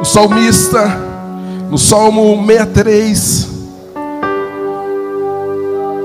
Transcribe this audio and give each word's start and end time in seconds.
O 0.00 0.04
salmista, 0.04 0.96
no 1.70 1.78
Salmo 1.78 2.36
63, 2.46 3.48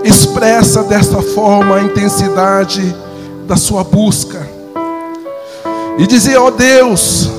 expressa 0.04 0.84
desta 0.84 1.22
forma 1.22 1.76
a 1.76 1.82
intensidade 1.84 2.96
da 3.48 3.56
sua 3.56 3.84
busca. 3.84 4.48
E 5.98 6.08
dizia: 6.08 6.42
Ó 6.42 6.48
oh 6.48 6.52
Deus, 6.52 7.30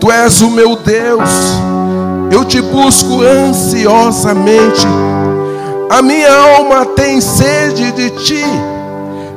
Tu 0.00 0.12
és 0.12 0.40
o 0.42 0.50
meu 0.50 0.76
Deus, 0.76 1.28
eu 2.30 2.44
te 2.44 2.62
busco 2.62 3.20
ansiosamente. 3.20 4.86
A 5.90 6.00
minha 6.00 6.32
alma 6.32 6.86
tem 6.86 7.20
sede 7.20 7.90
de 7.90 8.10
ti, 8.10 8.44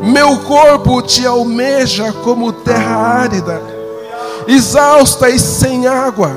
meu 0.04 0.38
corpo 0.40 1.02
te 1.02 1.26
almeja 1.26 2.14
como 2.24 2.52
terra 2.52 2.96
árida, 2.96 3.60
exausta 4.48 5.30
e 5.30 5.40
sem 5.40 5.88
água. 5.88 6.32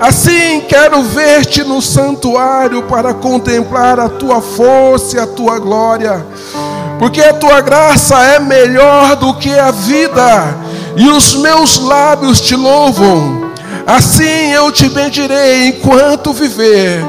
Assim 0.00 0.62
quero 0.62 1.02
ver-te 1.02 1.62
no 1.62 1.82
santuário 1.82 2.84
para 2.84 3.12
contemplar 3.12 4.00
a 4.00 4.08
tua 4.08 4.40
força 4.40 5.16
e 5.16 5.20
a 5.20 5.26
tua 5.26 5.58
glória, 5.58 6.24
porque 6.98 7.20
a 7.20 7.34
tua 7.34 7.60
graça 7.60 8.18
é 8.22 8.38
melhor 8.38 9.14
do 9.16 9.34
que 9.34 9.58
a 9.58 9.70
vida, 9.70 10.56
e 10.96 11.06
os 11.10 11.34
meus 11.34 11.78
lábios 11.78 12.40
te 12.40 12.56
louvam. 12.56 13.50
Assim 13.86 14.52
eu 14.52 14.72
te 14.72 14.88
bendirei 14.88 15.68
enquanto 15.68 16.32
viver, 16.32 17.04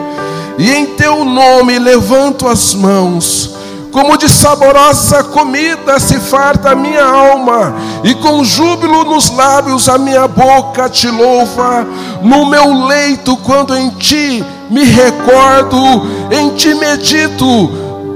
e 0.58 0.70
em 0.70 0.88
teu 0.88 1.24
nome 1.24 1.80
levanto 1.80 2.46
as 2.46 2.74
mãos. 2.74 3.61
Como 3.92 4.18
de 4.18 4.30
saborosa 4.30 5.22
comida 5.22 6.00
se 6.00 6.18
farta 6.18 6.72
a 6.72 6.76
minha 6.76 7.04
alma, 7.04 7.76
e 8.06 8.16
com 8.16 8.42
júbilo 8.44 9.04
nos 9.04 9.30
lábios 9.36 9.90
a 9.90 9.98
minha 9.98 10.30
boca 10.30 10.90
te 10.90 11.10
louva. 11.10 11.86
No 12.22 12.46
meu 12.46 12.86
leito, 12.86 13.36
quando 13.38 13.76
em 13.76 13.90
ti 13.90 14.44
me 14.70 14.86
recordo, 14.86 16.08
em 16.32 16.52
ti 16.52 16.74
medito, 16.74 17.70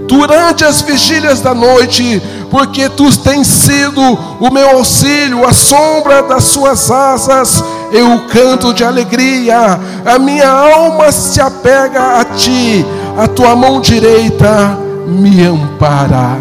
durante 0.07 0.63
as 0.63 0.81
vigílias 0.81 1.41
da 1.41 1.53
noite, 1.53 2.21
porque 2.49 2.87
tu 2.87 3.11
tens 3.17 3.45
sido 3.45 4.01
o 4.39 4.49
meu 4.49 4.77
auxílio, 4.77 5.45
a 5.45 5.51
sombra 5.51 6.23
das 6.23 6.45
suas 6.45 6.89
asas, 6.89 7.61
eu 7.91 8.21
canto 8.29 8.73
de 8.73 8.85
alegria, 8.85 9.77
a 10.05 10.17
minha 10.17 10.49
alma 10.49 11.11
se 11.11 11.41
apega 11.41 12.21
a 12.21 12.23
ti, 12.23 12.85
a 13.17 13.27
tua 13.27 13.57
mão 13.57 13.81
direita 13.81 14.84
me 15.07 15.43
ampara. 15.45 16.37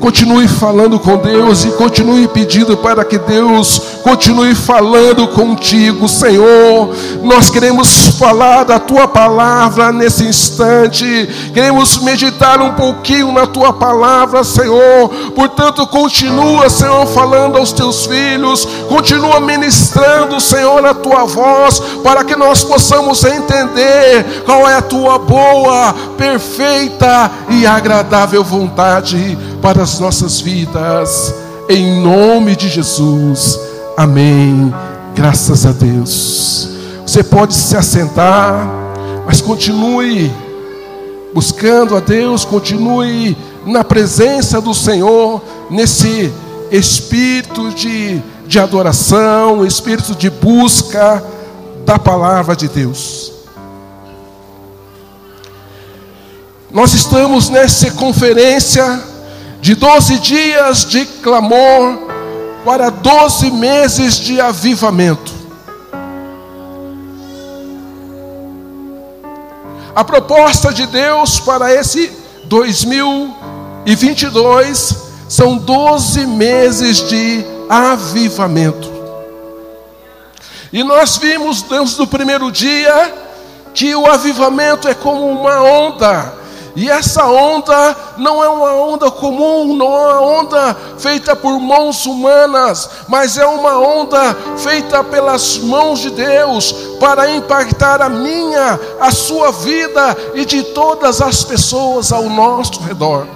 Continue 0.00 0.46
falando 0.46 0.98
com 0.98 1.16
Deus 1.16 1.64
e 1.64 1.70
continue 1.72 2.28
pedindo 2.28 2.76
para 2.76 3.04
que 3.04 3.18
Deus 3.18 3.80
continue 4.06 4.54
falando 4.54 5.26
contigo, 5.26 6.08
Senhor. 6.08 6.94
Nós 7.24 7.50
queremos 7.50 8.16
falar 8.16 8.62
da 8.62 8.78
tua 8.78 9.08
palavra 9.08 9.90
nesse 9.90 10.22
instante, 10.22 11.28
queremos 11.52 11.98
meditar 11.98 12.62
um 12.62 12.74
pouquinho 12.74 13.32
na 13.32 13.48
tua 13.48 13.72
palavra, 13.72 14.44
Senhor. 14.44 15.08
Portanto, 15.34 15.84
continua, 15.88 16.70
Senhor, 16.70 17.04
falando 17.08 17.58
aos 17.58 17.72
teus 17.72 18.06
filhos, 18.06 18.64
continua 18.88 19.40
ministrando, 19.40 20.40
Senhor, 20.40 20.86
a 20.86 20.94
tua 20.94 21.24
voz, 21.24 21.80
para 22.04 22.22
que 22.22 22.36
nós 22.36 22.62
possamos 22.62 23.24
entender 23.24 24.44
qual 24.44 24.68
é 24.68 24.74
a 24.74 24.82
tua 24.82 25.18
boa, 25.18 25.92
perfeita 26.16 27.28
e 27.48 27.66
agradável 27.66 28.44
vontade 28.44 29.36
para 29.60 29.82
as 29.82 29.98
nossas 29.98 30.40
vidas, 30.40 31.34
em 31.68 32.00
nome 32.00 32.54
de 32.54 32.68
Jesus, 32.68 33.58
amém. 33.96 34.72
Graças 35.14 35.64
a 35.64 35.72
Deus. 35.72 36.68
Você 37.06 37.24
pode 37.24 37.54
se 37.54 37.76
assentar, 37.76 38.68
mas 39.24 39.40
continue 39.40 40.30
buscando 41.32 41.96
a 41.96 42.00
Deus, 42.00 42.44
continue 42.44 43.36
na 43.64 43.82
presença 43.82 44.60
do 44.60 44.74
Senhor, 44.74 45.42
nesse 45.70 46.32
espírito 46.70 47.70
de, 47.70 48.22
de 48.46 48.58
adoração, 48.58 49.64
espírito 49.64 50.14
de 50.14 50.28
busca 50.28 51.24
da 51.84 51.98
palavra 51.98 52.54
de 52.54 52.68
Deus. 52.68 53.32
Nós 56.70 56.92
estamos 56.92 57.48
nessa 57.48 57.90
conferência 57.92 59.02
de 59.60 59.74
12 59.74 60.18
dias 60.18 60.84
de 60.84 61.06
clamor 61.06 62.05
para 62.66 62.90
12 62.90 63.50
meses 63.52 64.16
de 64.16 64.38
avivamento. 64.40 65.32
A 69.94 70.02
proposta 70.02 70.74
de 70.74 70.84
Deus 70.88 71.38
para 71.38 71.72
esse 71.72 72.10
2022 72.46 74.96
são 75.28 75.56
12 75.56 76.26
meses 76.26 77.08
de 77.08 77.46
avivamento. 77.68 78.90
E 80.72 80.82
nós 80.82 81.18
vimos 81.18 81.62
desde 81.62 82.02
o 82.02 82.06
primeiro 82.08 82.50
dia 82.50 83.14
que 83.72 83.94
o 83.94 84.10
avivamento 84.10 84.88
é 84.88 84.94
como 84.94 85.28
uma 85.28 85.62
onda 85.62 86.34
e 86.76 86.90
essa 86.90 87.24
onda 87.24 87.96
não 88.18 88.44
é 88.44 88.48
uma 88.50 88.74
onda 88.74 89.10
comum, 89.10 89.74
não 89.74 89.86
é 89.86 90.12
uma 90.12 90.20
onda 90.20 90.76
feita 90.98 91.34
por 91.34 91.58
mãos 91.58 92.04
humanas, 92.04 92.90
mas 93.08 93.38
é 93.38 93.46
uma 93.46 93.78
onda 93.78 94.36
feita 94.58 95.02
pelas 95.02 95.56
mãos 95.56 96.00
de 96.00 96.10
Deus 96.10 96.72
para 97.00 97.30
impactar 97.30 98.02
a 98.02 98.10
minha, 98.10 98.78
a 99.00 99.10
sua 99.10 99.52
vida 99.52 100.14
e 100.34 100.44
de 100.44 100.62
todas 100.64 101.22
as 101.22 101.42
pessoas 101.42 102.12
ao 102.12 102.24
nosso 102.24 102.82
redor. 102.82 103.26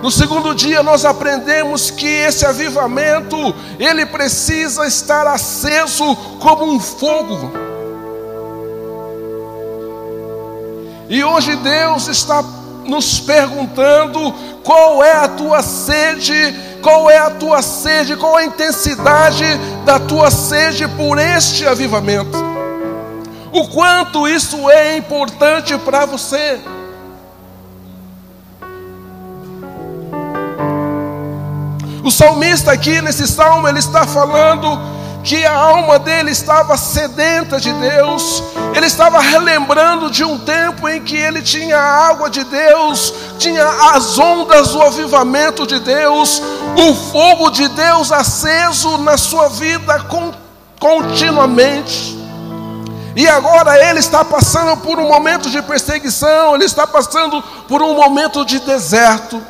No 0.00 0.10
segundo 0.12 0.54
dia 0.54 0.84
nós 0.84 1.04
aprendemos 1.04 1.90
que 1.90 2.06
esse 2.06 2.46
avivamento, 2.46 3.36
ele 3.80 4.06
precisa 4.06 4.86
estar 4.86 5.26
aceso 5.26 6.14
como 6.38 6.64
um 6.64 6.78
fogo. 6.78 7.75
E 11.08 11.22
hoje 11.22 11.54
Deus 11.56 12.08
está 12.08 12.42
nos 12.84 13.20
perguntando 13.20 14.32
qual 14.62 15.02
é 15.02 15.12
a 15.12 15.28
tua 15.28 15.62
sede, 15.62 16.54
qual 16.82 17.08
é 17.08 17.18
a 17.18 17.30
tua 17.30 17.62
sede, 17.62 18.16
qual 18.16 18.36
a 18.36 18.44
intensidade 18.44 19.44
da 19.84 20.00
tua 20.00 20.30
sede 20.30 20.88
por 20.88 21.18
este 21.18 21.66
avivamento. 21.66 22.36
O 23.52 23.68
quanto 23.68 24.26
isso 24.26 24.68
é 24.68 24.96
importante 24.96 25.76
para 25.78 26.04
você. 26.04 26.60
O 32.04 32.10
salmista 32.10 32.72
aqui 32.72 33.00
nesse 33.00 33.26
salmo 33.26 33.66
ele 33.66 33.78
está 33.78 34.06
falando 34.06 34.78
que 35.26 35.44
a 35.44 35.52
alma 35.52 35.98
dele 35.98 36.30
estava 36.30 36.76
sedenta 36.76 37.58
de 37.58 37.72
Deus, 37.72 38.44
ele 38.76 38.86
estava 38.86 39.18
relembrando 39.18 40.08
de 40.08 40.22
um 40.22 40.38
tempo 40.38 40.88
em 40.88 41.02
que 41.02 41.16
ele 41.16 41.42
tinha 41.42 41.76
a 41.76 42.08
água 42.10 42.30
de 42.30 42.44
Deus, 42.44 43.12
tinha 43.36 43.66
as 43.92 44.16
ondas 44.16 44.68
do 44.68 44.80
avivamento 44.80 45.66
de 45.66 45.80
Deus, 45.80 46.40
o 46.76 46.94
fogo 47.10 47.50
de 47.50 47.66
Deus 47.66 48.12
aceso 48.12 48.98
na 48.98 49.18
sua 49.18 49.48
vida 49.48 50.06
continuamente. 50.78 52.16
E 53.16 53.26
agora 53.26 53.84
ele 53.84 53.98
está 53.98 54.24
passando 54.24 54.76
por 54.76 54.96
um 55.00 55.08
momento 55.08 55.50
de 55.50 55.60
perseguição, 55.60 56.54
ele 56.54 56.66
está 56.66 56.86
passando 56.86 57.42
por 57.66 57.82
um 57.82 57.96
momento 57.96 58.44
de 58.44 58.60
deserto. 58.60 59.42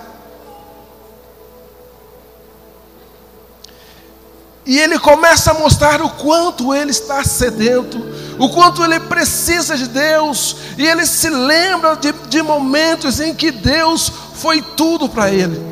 E 4.66 4.78
ele 4.81 4.99
começa 4.99 5.53
a 5.53 5.54
mostrar 5.54 6.03
o 6.03 6.10
quanto 6.10 6.74
ele 6.74 6.91
está 6.91 7.22
sedento, 7.22 8.04
o 8.36 8.48
quanto 8.48 8.83
ele 8.83 8.98
precisa 8.98 9.77
de 9.77 9.86
Deus, 9.86 10.57
e 10.77 10.84
ele 10.84 11.07
se 11.07 11.30
lembra 11.30 11.95
de, 11.95 12.13
de 12.28 12.42
momentos 12.42 13.21
em 13.21 13.33
que 13.33 13.53
Deus 13.53 14.10
foi 14.34 14.60
tudo 14.60 15.09
para 15.09 15.30
ele. 15.30 15.65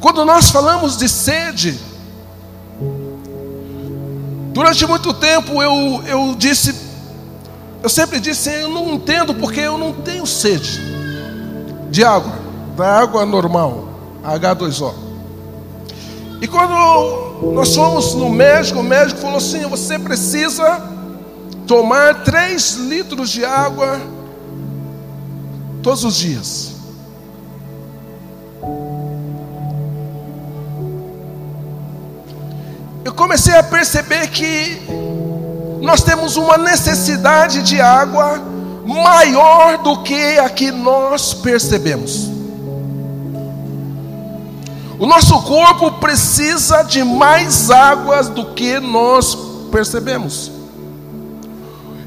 Quando 0.00 0.24
nós 0.24 0.50
falamos 0.50 0.96
de 0.96 1.08
sede, 1.08 1.78
durante 4.52 4.86
muito 4.86 5.12
tempo 5.12 5.62
eu, 5.62 6.02
eu 6.06 6.34
disse, 6.34 6.74
eu 7.82 7.90
sempre 7.90 8.20
disse, 8.20 8.50
eu 8.50 8.70
não 8.70 8.94
entendo 8.94 9.34
porque 9.34 9.60
eu 9.60 9.76
não 9.76 9.92
tenho 9.92 10.26
sede 10.26 10.80
de 11.90 12.02
água, 12.02 12.32
da 12.74 13.00
água 13.00 13.26
normal. 13.26 13.93
H2O. 14.24 14.94
E 16.40 16.48
quando 16.48 17.52
nós 17.54 17.74
fomos 17.74 18.14
no 18.14 18.28
médico, 18.28 18.80
o 18.80 18.82
médico 18.82 19.20
falou 19.20 19.36
assim: 19.36 19.66
você 19.66 19.98
precisa 19.98 20.82
tomar 21.66 22.24
3 22.24 22.74
litros 22.76 23.30
de 23.30 23.44
água 23.44 24.00
todos 25.82 26.04
os 26.04 26.16
dias. 26.16 26.72
Eu 33.04 33.12
comecei 33.12 33.54
a 33.54 33.62
perceber 33.62 34.28
que 34.28 34.80
nós 35.82 36.02
temos 36.02 36.36
uma 36.36 36.56
necessidade 36.56 37.62
de 37.62 37.80
água 37.80 38.42
maior 38.86 39.78
do 39.78 40.02
que 40.02 40.38
a 40.38 40.48
que 40.48 40.70
nós 40.70 41.34
percebemos. 41.34 42.33
O 44.98 45.06
nosso 45.06 45.42
corpo 45.42 45.92
precisa 45.92 46.82
de 46.82 47.02
mais 47.02 47.70
águas 47.70 48.28
do 48.28 48.46
que 48.46 48.78
nós 48.78 49.36
percebemos. 49.70 50.52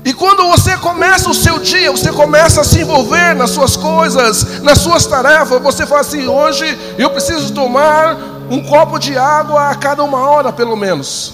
E 0.05 0.13
quando 0.13 0.47
você 0.47 0.77
começa 0.77 1.29
o 1.29 1.33
seu 1.33 1.59
dia, 1.59 1.91
você 1.91 2.13
começa 2.13 2.61
a 2.61 2.63
se 2.63 2.79
envolver 2.79 3.35
nas 3.35 3.49
suas 3.49 3.75
coisas, 3.75 4.61
nas 4.61 4.77
suas 4.77 5.05
tarefas, 5.05 5.61
você 5.61 5.85
fala 5.85 5.99
assim: 5.99 6.25
hoje 6.27 6.77
eu 6.97 7.09
preciso 7.09 7.53
tomar 7.53 8.15
um 8.49 8.63
copo 8.63 8.97
de 8.97 9.17
água 9.17 9.69
a 9.69 9.75
cada 9.75 10.01
uma 10.05 10.19
hora, 10.19 10.53
pelo 10.53 10.77
menos. 10.77 11.33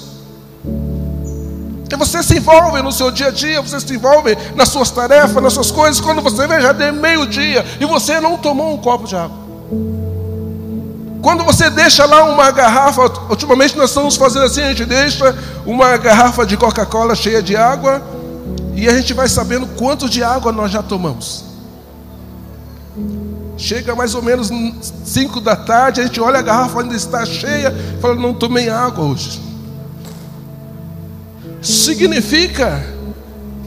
E 1.91 1.95
você 1.95 2.23
se 2.23 2.38
envolve 2.38 2.81
no 2.81 2.91
seu 2.91 3.11
dia 3.11 3.27
a 3.27 3.31
dia, 3.31 3.61
você 3.61 3.79
se 3.79 3.94
envolve 3.94 4.35
nas 4.56 4.69
suas 4.69 4.89
tarefas, 4.89 5.44
nas 5.44 5.53
suas 5.53 5.69
coisas. 5.69 6.01
Quando 6.01 6.23
você 6.23 6.47
vê, 6.47 6.59
já 6.59 6.71
deu 6.71 6.91
meio-dia 6.91 7.63
e 7.79 7.85
você 7.85 8.19
não 8.19 8.39
tomou 8.39 8.73
um 8.73 8.77
copo 8.77 9.06
de 9.06 9.15
água. 9.15 9.43
Quando 11.23 11.45
você 11.45 11.69
deixa 11.69 12.05
lá 12.05 12.25
uma 12.25 12.51
garrafa, 12.51 13.03
ultimamente 13.29 13.77
nós 13.77 13.91
estamos 13.91 14.17
fazendo 14.17 14.43
assim: 14.43 14.61
a 14.61 14.67
gente 14.67 14.83
deixa 14.83 15.33
uma 15.65 15.95
garrafa 15.95 16.45
de 16.45 16.57
Coca-Cola 16.57 17.15
cheia 17.15 17.41
de 17.41 17.55
água 17.55 18.03
e 18.75 18.89
a 18.89 18.97
gente 18.97 19.13
vai 19.13 19.29
sabendo 19.29 19.65
quanto 19.77 20.09
de 20.09 20.21
água 20.21 20.51
nós 20.51 20.69
já 20.69 20.83
tomamos. 20.83 21.45
Chega 23.55 23.95
mais 23.95 24.13
ou 24.13 24.21
menos 24.21 24.51
5 25.05 25.39
da 25.39 25.55
tarde, 25.55 26.01
a 26.01 26.03
gente 26.03 26.19
olha 26.19 26.39
a 26.39 26.41
garrafa 26.41 26.81
ainda 26.81 26.95
está 26.95 27.25
cheia, 27.25 27.73
fala, 28.01 28.15
não 28.15 28.33
tomei 28.33 28.67
água 28.67 29.05
hoje. 29.05 29.41
Significa 31.61 32.85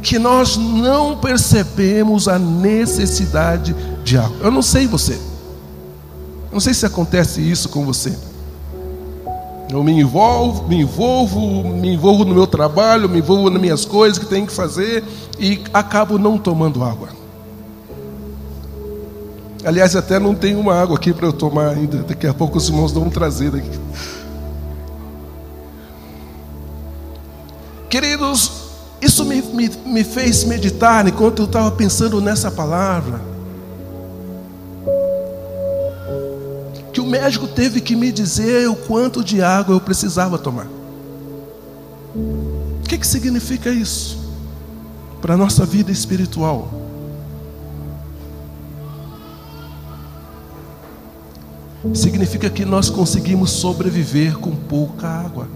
que 0.02 0.18
nós 0.18 0.58
não 0.58 1.16
percebemos 1.16 2.28
a 2.28 2.38
necessidade 2.38 3.74
de 4.04 4.18
água. 4.18 4.36
Eu 4.42 4.50
não 4.50 4.60
sei 4.60 4.86
você. 4.86 5.18
Não 6.56 6.60
sei 6.60 6.72
se 6.72 6.86
acontece 6.86 7.42
isso 7.42 7.68
com 7.68 7.84
você. 7.84 8.16
Eu 9.70 9.84
me 9.84 9.92
envolvo, 9.92 10.66
me 10.66 10.80
envolvo, 10.80 11.38
me 11.62 11.92
envolvo 11.92 12.24
no 12.24 12.34
meu 12.34 12.46
trabalho, 12.46 13.10
me 13.10 13.18
envolvo 13.18 13.50
nas 13.50 13.60
minhas 13.60 13.84
coisas 13.84 14.18
que 14.18 14.24
tenho 14.24 14.46
que 14.46 14.54
fazer 14.54 15.04
e 15.38 15.62
acabo 15.74 16.18
não 16.18 16.38
tomando 16.38 16.82
água. 16.82 17.10
Aliás, 19.66 19.94
até 19.94 20.18
não 20.18 20.34
tem 20.34 20.56
uma 20.56 20.74
água 20.74 20.96
aqui 20.96 21.12
para 21.12 21.26
eu 21.26 21.32
tomar 21.34 21.74
ainda. 21.74 21.98
Daqui 21.98 22.26
a 22.26 22.32
pouco 22.32 22.56
os 22.56 22.70
irmãos 22.70 22.90
vão 22.90 23.10
trazer 23.10 23.50
daqui. 23.50 23.78
Queridos, 27.90 28.50
isso 29.02 29.26
me, 29.26 29.42
me, 29.42 29.70
me 29.84 30.04
fez 30.04 30.42
meditar 30.44 31.06
enquanto 31.06 31.42
eu 31.42 31.46
estava 31.46 31.70
pensando 31.70 32.18
nessa 32.18 32.50
palavra. 32.50 33.35
Médico 37.06 37.46
teve 37.46 37.80
que 37.80 37.96
me 37.96 38.12
dizer 38.12 38.68
o 38.68 38.76
quanto 38.76 39.24
de 39.24 39.42
água 39.42 39.74
eu 39.74 39.80
precisava 39.80 40.38
tomar. 40.38 40.66
O 42.14 42.88
que, 42.88 42.98
que 42.98 43.06
significa 43.06 43.70
isso 43.70 44.18
para 45.20 45.34
a 45.34 45.36
nossa 45.36 45.64
vida 45.64 45.90
espiritual? 45.90 46.86
significa 51.94 52.50
que 52.50 52.64
nós 52.64 52.90
conseguimos 52.90 53.50
sobreviver 53.50 54.38
com 54.38 54.54
pouca 54.54 55.06
água. 55.06 55.48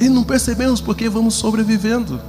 E 0.00 0.08
não 0.08 0.24
percebemos 0.24 0.80
porque 0.80 1.08
vamos 1.08 1.34
sobrevivendo. 1.34 2.20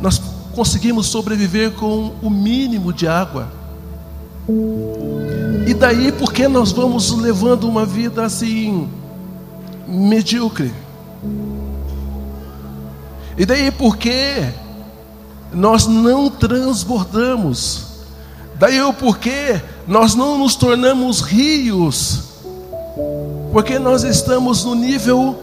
Nós 0.00 0.20
conseguimos 0.54 1.06
sobreviver 1.06 1.72
com 1.72 2.12
o 2.22 2.30
mínimo 2.30 2.92
de 2.92 3.06
água. 3.06 3.48
E 5.66 5.74
daí 5.74 6.12
porque 6.12 6.46
nós 6.48 6.72
vamos 6.72 7.10
levando 7.12 7.64
uma 7.64 7.84
vida 7.84 8.24
assim 8.24 8.88
medíocre. 9.86 10.72
E 13.36 13.44
daí 13.44 13.70
porque 13.70 14.44
nós 15.52 15.86
não 15.86 16.30
transbordamos. 16.30 17.86
Daí 18.56 18.80
o 18.82 18.92
porquê 18.92 19.60
nós 19.86 20.14
não 20.14 20.38
nos 20.38 20.54
tornamos 20.54 21.20
rios, 21.20 22.22
porque 23.52 23.78
nós 23.78 24.04
estamos 24.04 24.64
no 24.64 24.74
nível 24.74 25.42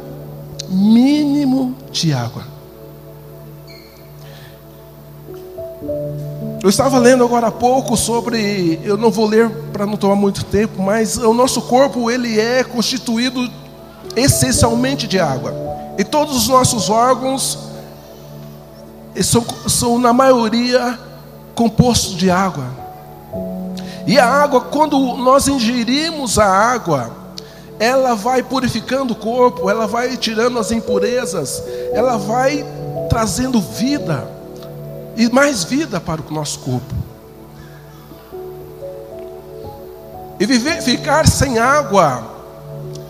mínimo 0.70 1.76
de 1.92 2.14
água. 2.14 2.51
Eu 6.64 6.70
estava 6.70 7.00
lendo 7.00 7.24
agora 7.24 7.48
há 7.48 7.52
pouco 7.52 7.98
sobre, 7.98 8.80
eu 8.84 8.96
não 8.96 9.10
vou 9.10 9.26
ler 9.26 9.50
para 9.74 9.84
não 9.84 9.98
tomar 9.98 10.16
muito 10.16 10.46
tempo, 10.46 10.80
mas 10.80 11.18
o 11.18 11.34
nosso 11.34 11.64
corpo 11.64 12.12
ele 12.12 12.40
é 12.40 12.64
constituído 12.64 13.50
essencialmente 14.16 15.08
de 15.08 15.20
água. 15.20 15.56
E 15.98 16.04
todos 16.04 16.38
os 16.38 16.48
nossos 16.48 16.88
órgãos 16.88 17.58
são, 19.24 19.44
são 19.68 19.98
na 19.98 20.14
maioria 20.14 21.00
compostos 21.56 22.16
de 22.16 22.30
água. 22.30 22.66
E 24.06 24.20
a 24.20 24.28
água, 24.28 24.62
quando 24.62 25.00
nós 25.18 25.48
ingerimos 25.48 26.38
a 26.38 26.46
água, 26.46 27.10
ela 27.80 28.14
vai 28.14 28.44
purificando 28.44 29.14
o 29.14 29.16
corpo, 29.16 29.68
ela 29.68 29.88
vai 29.88 30.16
tirando 30.16 30.60
as 30.60 30.72
impurezas, 30.72 31.64
ela 31.92 32.18
vai 32.18 32.64
trazendo 33.10 33.60
vida 33.60 34.41
e 35.16 35.30
mais 35.30 35.64
vida 35.64 36.00
para 36.00 36.22
o 36.22 36.34
nosso 36.34 36.60
corpo. 36.60 36.94
E 40.40 40.46
viver, 40.46 40.82
ficar 40.82 41.28
sem 41.28 41.60
água 41.60 42.24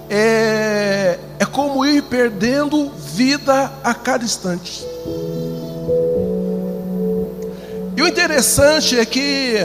é, 0.10 1.18
é 1.40 1.46
como 1.46 1.86
ir 1.86 2.04
perdendo 2.04 2.92
vida 3.14 3.72
a 3.84 3.94
cada 3.94 4.26
instante. 4.26 4.86
E 7.96 8.02
o 8.02 8.08
interessante 8.08 9.00
é 9.00 9.06
que 9.06 9.56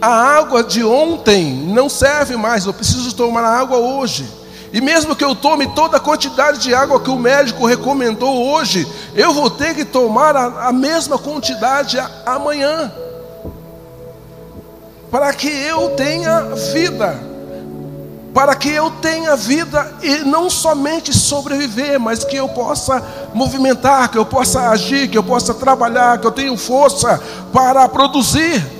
a 0.00 0.08
água 0.08 0.64
de 0.64 0.82
ontem 0.82 1.52
não 1.52 1.88
serve 1.88 2.36
mais, 2.36 2.64
eu 2.64 2.72
preciso 2.72 3.14
tomar 3.14 3.44
água 3.44 3.76
hoje. 3.76 4.39
E 4.72 4.80
mesmo 4.80 5.16
que 5.16 5.24
eu 5.24 5.34
tome 5.34 5.66
toda 5.74 5.96
a 5.96 6.00
quantidade 6.00 6.58
de 6.58 6.74
água 6.74 7.00
que 7.00 7.10
o 7.10 7.18
médico 7.18 7.66
recomendou 7.66 8.52
hoje, 8.52 8.86
eu 9.14 9.32
vou 9.32 9.50
ter 9.50 9.74
que 9.74 9.84
tomar 9.84 10.36
a, 10.36 10.68
a 10.68 10.72
mesma 10.72 11.18
quantidade 11.18 11.98
amanhã, 12.24 12.92
para 15.10 15.32
que 15.32 15.48
eu 15.48 15.90
tenha 15.90 16.42
vida 16.72 17.30
para 18.32 18.54
que 18.54 18.68
eu 18.68 18.90
tenha 18.90 19.34
vida 19.34 19.92
e 20.02 20.18
não 20.18 20.48
somente 20.48 21.12
sobreviver, 21.12 21.98
mas 21.98 22.24
que 22.24 22.36
eu 22.36 22.48
possa 22.48 23.02
movimentar, 23.34 24.08
que 24.08 24.18
eu 24.18 24.24
possa 24.24 24.70
agir, 24.70 25.08
que 25.08 25.18
eu 25.18 25.22
possa 25.22 25.52
trabalhar, 25.52 26.18
que 26.18 26.26
eu 26.26 26.30
tenha 26.30 26.56
força 26.56 27.20
para 27.52 27.88
produzir. 27.88 28.79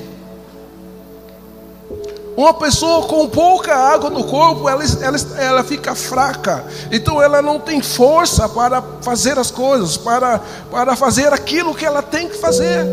Uma 2.36 2.54
pessoa 2.54 3.06
com 3.06 3.28
pouca 3.28 3.74
água 3.74 4.08
no 4.08 4.24
corpo, 4.24 4.68
ela, 4.68 4.82
ela, 5.02 5.16
ela 5.36 5.64
fica 5.64 5.94
fraca, 5.94 6.64
então 6.90 7.20
ela 7.20 7.42
não 7.42 7.58
tem 7.58 7.82
força 7.82 8.48
para 8.48 8.82
fazer 9.02 9.38
as 9.38 9.50
coisas, 9.50 9.96
para, 9.96 10.40
para 10.70 10.96
fazer 10.96 11.32
aquilo 11.32 11.74
que 11.74 11.84
ela 11.84 12.02
tem 12.02 12.28
que 12.28 12.38
fazer. 12.38 12.86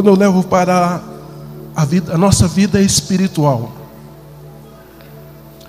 quando 0.00 0.08
eu 0.08 0.16
levo 0.16 0.42
para 0.42 1.02
a, 1.76 1.84
vida, 1.84 2.14
a 2.14 2.16
nossa 2.16 2.48
vida 2.48 2.80
espiritual, 2.80 3.70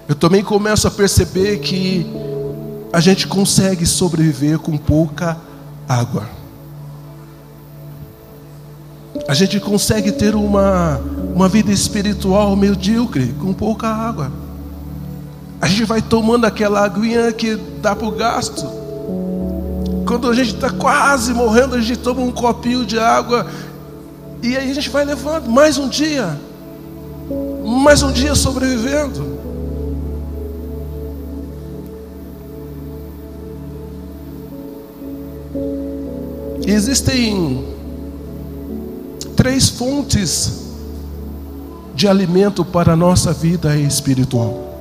eu 0.07 0.15
também 0.15 0.41
começo 0.41 0.87
a 0.87 0.91
perceber 0.91 1.59
que 1.59 2.05
a 2.93 2.99
gente 2.99 3.27
consegue 3.27 3.85
sobreviver 3.85 4.59
com 4.59 4.77
pouca 4.77 5.37
água. 5.87 6.27
A 9.27 9.33
gente 9.33 9.59
consegue 9.59 10.11
ter 10.11 10.35
uma, 10.35 10.99
uma 11.33 11.47
vida 11.47 11.71
espiritual 11.71 12.55
medíocre 12.55 13.33
com 13.39 13.53
pouca 13.53 13.87
água. 13.87 14.31
A 15.61 15.67
gente 15.67 15.85
vai 15.85 16.01
tomando 16.01 16.45
aquela 16.45 16.83
aguinha 16.83 17.31
que 17.31 17.55
dá 17.55 17.95
para 17.95 18.07
o 18.07 18.11
gasto. 18.11 18.67
Quando 20.05 20.29
a 20.29 20.33
gente 20.33 20.55
está 20.55 20.69
quase 20.69 21.33
morrendo, 21.33 21.75
a 21.75 21.81
gente 21.81 21.99
toma 21.99 22.21
um 22.21 22.31
copinho 22.31 22.85
de 22.85 22.99
água 22.99 23.47
e 24.43 24.57
aí 24.57 24.69
a 24.69 24.73
gente 24.73 24.89
vai 24.89 25.05
levando 25.05 25.47
mais 25.47 25.77
um 25.77 25.87
dia, 25.87 26.37
mais 27.63 28.01
um 28.01 28.11
dia 28.11 28.33
sobrevivendo. 28.35 29.30
Existem 36.65 37.65
três 39.35 39.69
fontes 39.69 40.61
de 41.95 42.07
alimento 42.07 42.63
para 42.63 42.93
a 42.93 42.95
nossa 42.95 43.33
vida 43.33 43.75
espiritual 43.77 44.71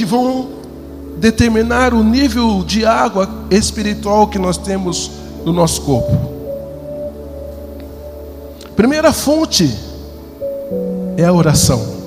que 0.00 0.04
vão 0.06 0.48
determinar 1.18 1.92
o 1.92 2.02
nível 2.02 2.64
de 2.64 2.86
água 2.86 3.28
espiritual 3.50 4.28
que 4.28 4.38
nós 4.38 4.56
temos 4.56 5.10
no 5.44 5.52
nosso 5.52 5.82
corpo. 5.82 6.10
Primeira 8.74 9.12
fonte 9.12 9.70
é 11.18 11.24
a 11.26 11.32
oração. 11.34 12.00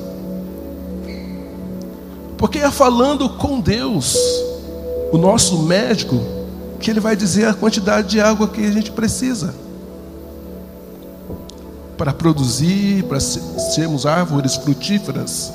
Porque 2.36 2.58
é 2.58 2.72
falando 2.72 3.30
com 3.30 3.60
Deus, 3.60 4.18
o 5.12 5.18
nosso 5.20 5.60
médico, 5.60 6.20
que 6.84 6.92
ele 6.92 7.00
vai 7.00 7.16
dizer 7.16 7.48
a 7.48 7.54
quantidade 7.54 8.10
de 8.10 8.20
água 8.20 8.46
que 8.46 8.60
a 8.64 8.70
gente 8.70 8.92
precisa 8.92 9.56
para 11.98 12.12
produzir, 12.12 13.06
para 13.06 13.22
sermos 13.22 14.06
árvores 14.06 14.58
frutíferas. 14.58 15.54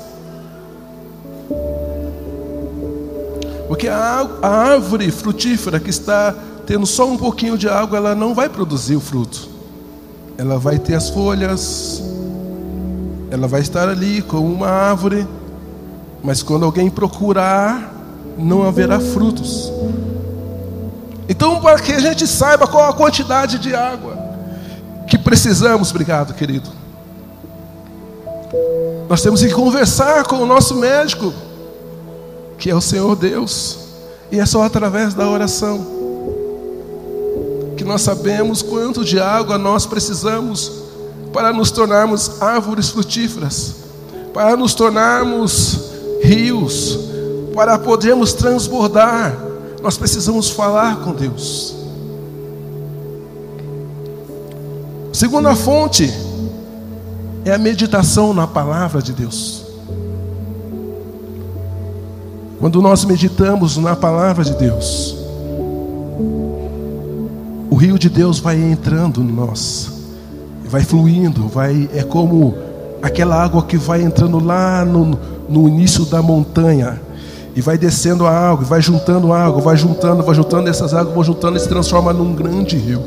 Porque 3.67 3.87
a, 3.87 4.27
a 4.41 4.47
árvore 4.47 5.11
frutífera 5.11 5.79
que 5.79 5.91
está 5.91 6.33
tendo 6.65 6.87
só 6.87 7.07
um 7.07 7.15
pouquinho 7.15 7.59
de 7.59 7.69
água, 7.69 7.99
ela 7.99 8.15
não 8.15 8.33
vai 8.33 8.49
produzir 8.49 8.95
o 8.95 8.99
fruto. 8.99 9.47
Ela 10.35 10.57
vai 10.57 10.79
ter 10.79 10.95
as 10.95 11.11
folhas, 11.11 12.01
ela 13.29 13.47
vai 13.47 13.61
estar 13.61 13.87
ali 13.87 14.23
como 14.23 14.51
uma 14.51 14.67
árvore, 14.67 15.27
mas 16.23 16.41
quando 16.41 16.65
alguém 16.65 16.89
procurar, 16.89 17.93
não 18.35 18.63
haverá 18.63 18.99
frutos. 18.99 19.71
Então, 21.29 21.61
para 21.61 21.79
que 21.79 21.93
a 21.93 21.99
gente 21.99 22.25
saiba 22.25 22.67
qual 22.67 22.89
a 22.89 22.93
quantidade 22.93 23.59
de 23.59 23.73
água 23.75 24.17
que 25.07 25.17
precisamos, 25.17 25.91
obrigado, 25.91 26.33
querido. 26.33 26.69
Nós 29.07 29.21
temos 29.21 29.41
que 29.41 29.51
conversar 29.51 30.25
com 30.25 30.37
o 30.37 30.45
nosso 30.45 30.75
médico 30.75 31.33
que 32.59 32.69
é 32.69 32.75
o 32.75 32.81
Senhor 32.81 33.15
Deus, 33.15 33.77
e 34.29 34.37
é 34.37 34.45
só 34.45 34.63
através 34.63 35.13
da 35.13 35.27
oração 35.27 35.97
que 37.77 37.85
nós 37.85 38.01
sabemos 38.01 38.61
quanto 38.61 39.05
de 39.05 39.17
água 39.17 39.57
nós 39.57 39.85
precisamos 39.85 40.69
para 41.31 41.53
nos 41.53 41.71
tornarmos 41.71 42.41
árvores 42.41 42.89
frutíferas, 42.89 43.75
para 44.33 44.57
nos 44.57 44.73
tornarmos 44.73 45.79
rios, 46.21 46.99
para 47.55 47.79
podermos 47.79 48.33
transbordar. 48.33 49.48
Nós 49.81 49.97
precisamos 49.97 50.49
falar 50.49 50.97
com 50.97 51.13
Deus. 51.13 51.75
Segunda 55.13 55.55
fonte 55.55 56.11
é 57.45 57.51
a 57.51 57.57
meditação 57.57 58.33
na 58.33 58.45
palavra 58.45 59.01
de 59.01 59.13
Deus. 59.13 59.65
Quando 62.59 62.81
nós 62.81 63.05
meditamos 63.05 63.77
na 63.77 63.95
palavra 63.95 64.43
de 64.43 64.53
Deus, 64.53 65.15
o 67.69 67.75
rio 67.75 67.97
de 67.97 68.09
Deus 68.09 68.39
vai 68.39 68.57
entrando 68.61 69.21
em 69.21 69.31
nós, 69.31 69.89
vai 70.65 70.83
fluindo, 70.83 71.47
vai 71.47 71.89
é 71.93 72.03
como 72.03 72.53
aquela 73.01 73.41
água 73.41 73.63
que 73.63 73.77
vai 73.77 74.01
entrando 74.01 74.43
lá 74.43 74.83
no, 74.83 75.17
no 75.47 75.69
início 75.69 76.05
da 76.05 76.21
montanha 76.21 77.01
e 77.59 77.61
vai 77.61 77.77
descendo 77.77 78.25
a 78.25 78.31
água, 78.31 78.63
vai 78.63 78.81
juntando 78.81 79.33
água, 79.33 79.59
vai 79.61 79.75
juntando, 79.75 80.23
vai 80.23 80.33
juntando 80.33 80.69
essas 80.69 80.93
águas, 80.93 81.13
vão 81.13 81.21
juntando 81.25 81.57
e 81.57 81.59
se 81.59 81.67
transforma 81.67 82.13
num 82.13 82.33
grande 82.33 82.77
rio. 82.77 83.03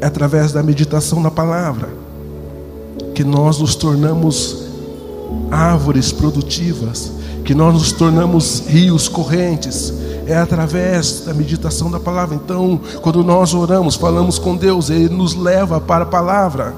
É 0.00 0.06
através 0.06 0.52
da 0.52 0.62
meditação 0.62 1.20
na 1.20 1.28
palavra 1.28 1.88
que 3.16 3.24
nós 3.24 3.58
nos 3.58 3.74
tornamos 3.74 4.68
árvores 5.50 6.12
produtivas 6.12 7.10
que 7.44 7.52
nós 7.52 7.74
nos 7.74 7.90
tornamos 7.90 8.62
rios 8.68 9.08
correntes, 9.08 9.92
é 10.28 10.36
através 10.36 11.24
da 11.24 11.34
meditação 11.34 11.90
da 11.90 11.98
palavra. 11.98 12.36
Então, 12.36 12.80
quando 13.00 13.24
nós 13.24 13.52
oramos, 13.52 13.96
falamos 13.96 14.38
com 14.38 14.54
Deus, 14.54 14.90
Ele 14.90 15.08
nos 15.08 15.34
leva 15.34 15.80
para 15.80 16.04
a 16.04 16.06
palavra. 16.06 16.72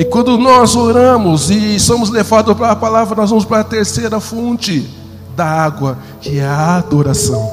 E 0.00 0.04
quando 0.06 0.38
nós 0.38 0.74
oramos 0.76 1.50
e 1.50 1.78
somos 1.78 2.08
levados 2.08 2.56
para 2.56 2.70
a 2.70 2.74
palavra, 2.76 3.14
nós 3.14 3.28
vamos 3.28 3.44
para 3.44 3.60
a 3.60 3.64
terceira 3.64 4.18
fonte 4.18 4.88
da 5.36 5.44
água, 5.44 5.98
que 6.22 6.38
é 6.38 6.46
a 6.46 6.76
adoração. 6.76 7.52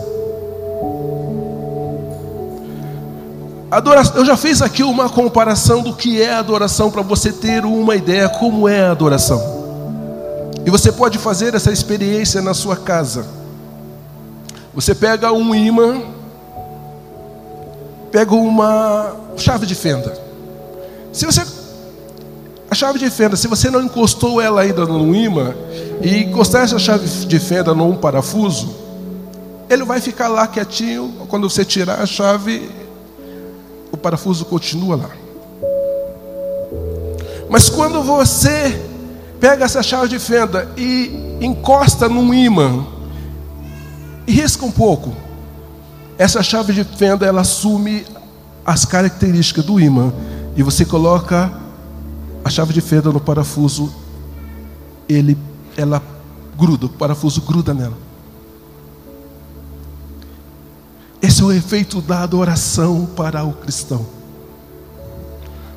Adoração, 3.70 4.16
eu 4.16 4.26
já 4.26 4.38
fiz 4.38 4.62
aqui 4.62 4.82
uma 4.82 5.10
comparação 5.10 5.82
do 5.82 5.94
que 5.94 6.22
é 6.22 6.36
adoração 6.36 6.90
para 6.90 7.02
você 7.02 7.34
ter 7.34 7.66
uma 7.66 7.98
ideia 7.98 8.30
como 8.30 8.66
é 8.70 8.80
a 8.80 8.92
adoração. 8.92 9.42
E 10.66 10.70
você 10.70 10.90
pode 10.90 11.18
fazer 11.18 11.54
essa 11.54 11.70
experiência 11.70 12.42
na 12.42 12.54
sua 12.54 12.78
casa. 12.78 13.26
Você 14.74 14.96
pega 14.96 15.34
um 15.34 15.54
imã, 15.54 16.02
pega 18.10 18.34
uma 18.34 19.18
chave 19.36 19.66
de 19.66 19.76
fenda. 19.76 20.18
Se 21.12 21.26
você 21.26 21.57
a 22.70 22.76
chave 22.76 23.00
de 23.00 23.10
fenda, 23.10 23.36
se 23.36 23.48
você 23.48 23.70
não 23.70 23.82
encostou 23.82 24.42
ela 24.42 24.62
ainda 24.62 24.86
no 24.86 25.16
imã 25.16 25.54
e 26.02 26.24
encostar 26.24 26.64
essa 26.64 26.78
chave 26.78 27.08
de 27.26 27.40
fenda 27.40 27.74
num 27.74 27.96
parafuso, 27.96 28.76
ele 29.70 29.84
vai 29.84 30.02
ficar 30.02 30.28
lá 30.28 30.46
quietinho. 30.48 31.14
Quando 31.30 31.50
você 31.50 31.64
tirar 31.64 32.02
a 32.02 32.06
chave, 32.06 32.70
o 33.92 33.98
parafuso 33.98 34.46
continua 34.46 34.98
lá. 34.98 35.10
Mas 37.50 37.70
quando 37.70 38.04
você 38.04 38.78
pega 39.40 39.66
essa 39.66 39.82
chave 39.82 40.10
de 40.10 40.20
fenda 40.20 40.70
e 40.76 41.38
encosta 41.40 42.10
num 42.10 42.34
imã 42.34 42.86
e 44.26 44.32
risca 44.32 44.66
um 44.66 44.72
pouco. 44.72 45.16
Essa 46.18 46.42
chave 46.42 46.74
de 46.74 46.84
fenda 46.84 47.26
ela 47.26 47.42
assume 47.42 48.06
as 48.66 48.84
características 48.84 49.64
do 49.64 49.80
imã 49.80 50.12
e 50.56 50.64
você 50.64 50.84
coloca 50.84 51.67
a 52.48 52.50
chave 52.50 52.74
de 52.74 52.80
fenda 52.80 53.12
no 53.12 53.20
parafuso, 53.20 53.94
ele 55.08 55.38
ela 55.76 56.02
gruda, 56.58 56.86
o 56.86 56.90
parafuso 56.90 57.42
gruda 57.42 57.74
nela. 57.74 57.98
Esse 61.22 61.42
é 61.42 61.44
o 61.44 61.52
efeito 61.52 62.02
da 62.02 62.24
adoração 62.24 63.06
para 63.18 63.44
o 63.44 63.52
cristão. 63.52 64.06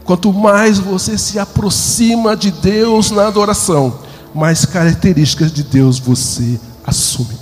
Quanto 0.04 0.32
mais 0.32 0.78
você 0.78 1.18
se 1.18 1.40
aproxima 1.40 2.36
de 2.36 2.52
Deus 2.52 3.10
na 3.10 3.26
adoração, 3.26 3.98
mais 4.32 4.64
características 4.64 5.52
de 5.52 5.64
Deus 5.64 5.98
você 5.98 6.58
assume. 6.86 7.36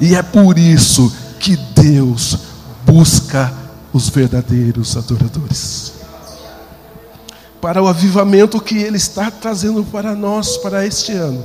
E 0.00 0.14
é 0.14 0.22
por 0.22 0.56
isso 0.56 1.12
que 1.40 1.56
Deus 1.56 2.38
busca 2.86 3.52
os 3.92 4.08
verdadeiros 4.08 4.96
adoradores. 4.96 5.79
Para 7.60 7.82
o 7.82 7.88
avivamento 7.88 8.60
que 8.60 8.78
Ele 8.78 8.96
está 8.96 9.30
trazendo 9.30 9.84
para 9.84 10.14
nós, 10.14 10.56
para 10.56 10.86
este 10.86 11.12
ano. 11.12 11.42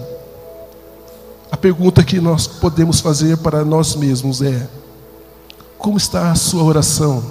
A 1.52 1.58
pergunta 1.58 2.04
que 2.04 2.20
nós 2.20 2.48
podemos 2.48 3.00
fazer 3.00 3.38
para 3.38 3.64
nós 3.64 3.96
mesmos 3.96 4.42
é: 4.42 4.68
como 5.78 5.98
está 5.98 6.32
a 6.32 6.36
sua 6.36 6.64
oração? 6.64 7.24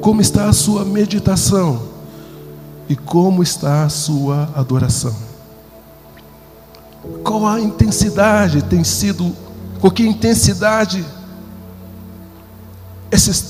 Como 0.00 0.20
está 0.20 0.48
a 0.48 0.52
sua 0.52 0.84
meditação? 0.84 1.82
E 2.88 2.96
como 2.96 3.42
está 3.42 3.84
a 3.84 3.88
sua 3.88 4.48
adoração? 4.54 5.14
Qual 7.22 7.46
a 7.46 7.60
intensidade 7.60 8.62
tem 8.62 8.82
sido, 8.82 9.34
com 9.80 9.90
que 9.90 10.04
intensidade 10.04 11.04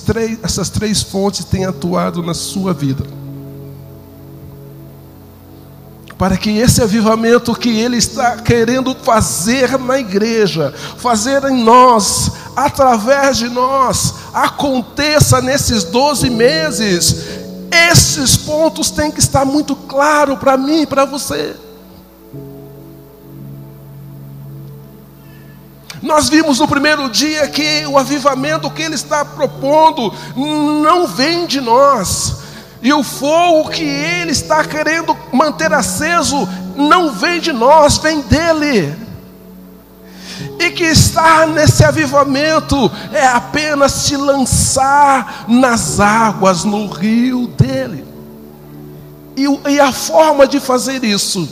três, 0.04 0.38
essas 0.42 0.68
três 0.68 1.02
fontes 1.02 1.44
têm 1.44 1.64
atuado 1.64 2.22
na 2.22 2.34
sua 2.34 2.74
vida? 2.74 3.04
Para 6.20 6.36
que 6.36 6.50
esse 6.50 6.82
avivamento 6.82 7.54
que 7.54 7.70
Ele 7.70 7.96
está 7.96 8.36
querendo 8.36 8.94
fazer 8.94 9.78
na 9.78 9.98
igreja, 9.98 10.70
fazer 10.98 11.42
em 11.44 11.64
nós, 11.64 12.32
através 12.54 13.38
de 13.38 13.48
nós, 13.48 14.16
aconteça 14.34 15.40
nesses 15.40 15.82
12 15.82 16.28
meses, 16.28 17.24
esses 17.90 18.36
pontos 18.36 18.90
têm 18.90 19.10
que 19.10 19.18
estar 19.18 19.46
muito 19.46 19.74
claro 19.74 20.36
para 20.36 20.58
mim 20.58 20.82
e 20.82 20.86
para 20.86 21.06
você. 21.06 21.56
Nós 26.02 26.28
vimos 26.28 26.58
no 26.58 26.68
primeiro 26.68 27.08
dia 27.08 27.48
que 27.48 27.86
o 27.86 27.96
avivamento 27.96 28.70
que 28.70 28.82
ele 28.82 28.94
está 28.94 29.24
propondo 29.24 30.12
não 30.36 31.06
vem 31.06 31.46
de 31.46 31.62
nós, 31.62 32.39
e 32.82 32.92
o 32.92 33.02
fogo 33.02 33.68
que 33.68 33.82
ele 33.82 34.32
está 34.32 34.64
querendo 34.64 35.16
manter 35.32 35.72
aceso 35.72 36.48
não 36.76 37.12
vem 37.12 37.38
de 37.40 37.52
nós, 37.52 37.98
vem 37.98 38.22
dele. 38.22 38.94
E 40.58 40.70
que 40.70 40.84
estar 40.84 41.46
nesse 41.46 41.84
avivamento 41.84 42.90
é 43.12 43.26
apenas 43.26 43.92
se 43.92 44.16
lançar 44.16 45.44
nas 45.46 46.00
águas, 46.00 46.64
no 46.64 46.86
rio 46.86 47.46
dele. 47.48 48.04
E, 49.36 49.70
e 49.70 49.80
a 49.80 49.92
forma 49.92 50.46
de 50.46 50.58
fazer 50.58 51.04
isso 51.04 51.48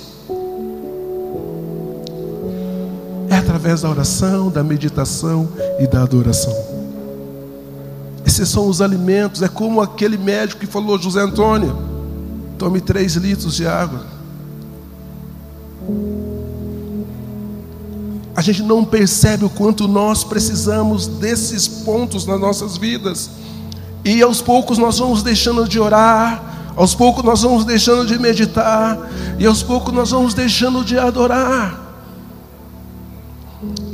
é 3.30 3.36
através 3.36 3.82
da 3.82 3.90
oração, 3.90 4.48
da 4.48 4.64
meditação 4.64 5.48
e 5.78 5.86
da 5.86 6.02
adoração. 6.02 6.77
Esses 8.28 8.50
são 8.50 8.68
os 8.68 8.82
alimentos, 8.82 9.40
é 9.40 9.48
como 9.48 9.80
aquele 9.80 10.18
médico 10.18 10.60
que 10.60 10.66
falou, 10.66 11.00
José 11.00 11.18
Antônio, 11.18 11.74
tome 12.58 12.78
três 12.78 13.14
litros 13.14 13.56
de 13.56 13.66
água. 13.66 14.04
A 18.36 18.42
gente 18.42 18.62
não 18.62 18.84
percebe 18.84 19.46
o 19.46 19.48
quanto 19.48 19.88
nós 19.88 20.24
precisamos 20.24 21.06
desses 21.06 21.66
pontos 21.66 22.26
nas 22.26 22.38
nossas 22.38 22.76
vidas. 22.76 23.30
E 24.04 24.20
aos 24.20 24.42
poucos 24.42 24.76
nós 24.76 24.98
vamos 24.98 25.22
deixando 25.22 25.66
de 25.66 25.80
orar, 25.80 26.74
aos 26.76 26.94
poucos 26.94 27.24
nós 27.24 27.40
vamos 27.40 27.64
deixando 27.64 28.04
de 28.04 28.18
meditar, 28.18 29.08
e 29.38 29.46
aos 29.46 29.62
poucos 29.62 29.94
nós 29.94 30.10
vamos 30.10 30.34
deixando 30.34 30.84
de 30.84 30.98
adorar. 30.98 31.87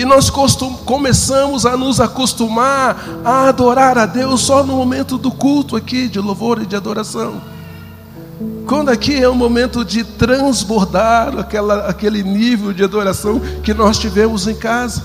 E 0.05 0.07
nós 0.07 0.29
começamos 0.29 1.65
a 1.65 1.79
nos 1.79 1.99
acostumar 1.99 3.03
a 3.25 3.49
adorar 3.49 3.97
a 3.97 4.05
Deus 4.05 4.43
só 4.43 4.63
no 4.63 4.77
momento 4.77 5.17
do 5.17 5.31
culto 5.31 5.77
aqui, 5.77 6.09
de 6.09 6.21
louvor 6.21 6.61
e 6.61 6.67
de 6.67 6.77
adoração. 6.77 7.41
Quando 8.67 8.91
aqui 8.91 9.17
é 9.17 9.27
o 9.27 9.35
momento 9.35 9.83
de 9.83 10.05
transbordar 10.05 11.39
aquela, 11.39 11.87
aquele 11.89 12.23
nível 12.23 12.71
de 12.71 12.85
adoração 12.85 13.41
que 13.63 13.73
nós 13.73 13.97
tivemos 13.97 14.47
em 14.47 14.55
casa. 14.55 15.05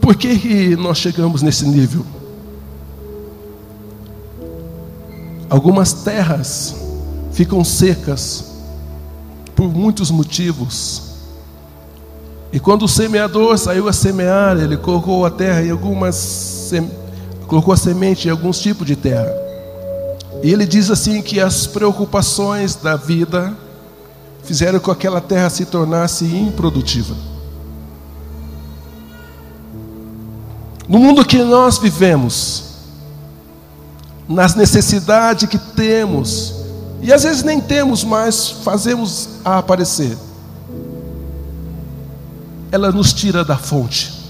Por 0.00 0.14
que, 0.14 0.38
que 0.38 0.76
nós 0.76 0.96
chegamos 0.96 1.42
nesse 1.42 1.66
nível? 1.66 2.06
Algumas 5.50 5.92
terras 5.92 6.76
ficam 7.32 7.64
secas 7.64 8.44
por 9.56 9.68
muitos 9.68 10.08
motivos. 10.12 11.10
E 12.52 12.60
quando 12.60 12.84
o 12.84 12.88
semeador 12.88 13.58
saiu 13.58 13.88
a 13.88 13.92
semear, 13.92 14.56
ele 14.56 14.76
colocou 14.76 15.26
a 15.26 15.30
terra 15.30 15.62
em 15.62 15.70
algumas 15.70 16.72
colocou 17.48 17.74
a 17.74 17.76
semente 17.76 18.28
em 18.28 18.30
alguns 18.30 18.60
tipos 18.60 18.86
de 18.86 18.94
terra. 18.94 19.34
E 20.40 20.52
ele 20.52 20.64
diz 20.64 20.88
assim 20.88 21.20
que 21.20 21.40
as 21.40 21.66
preocupações 21.66 22.76
da 22.76 22.94
vida 22.94 23.52
fizeram 24.44 24.78
com 24.78 24.92
que 24.94 24.98
aquela 24.98 25.20
terra 25.20 25.50
se 25.50 25.66
tornasse 25.66 26.24
improdutiva. 26.24 27.14
No 30.88 30.98
mundo 30.98 31.24
que 31.24 31.42
nós 31.42 31.78
vivemos, 31.78 32.69
nas 34.30 34.54
necessidades 34.54 35.48
que 35.48 35.58
temos, 35.58 36.54
e 37.02 37.12
às 37.12 37.24
vezes 37.24 37.42
nem 37.42 37.60
temos, 37.60 38.04
mas 38.04 38.48
fazemos 38.48 39.28
a 39.44 39.58
aparecer. 39.58 40.16
Ela 42.70 42.92
nos 42.92 43.12
tira 43.12 43.44
da 43.44 43.58
fonte. 43.58 44.20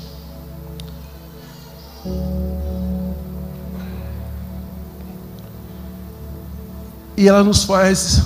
E 7.15 7.29
ela 7.29 7.45
nos 7.45 7.65
faz 7.65 8.23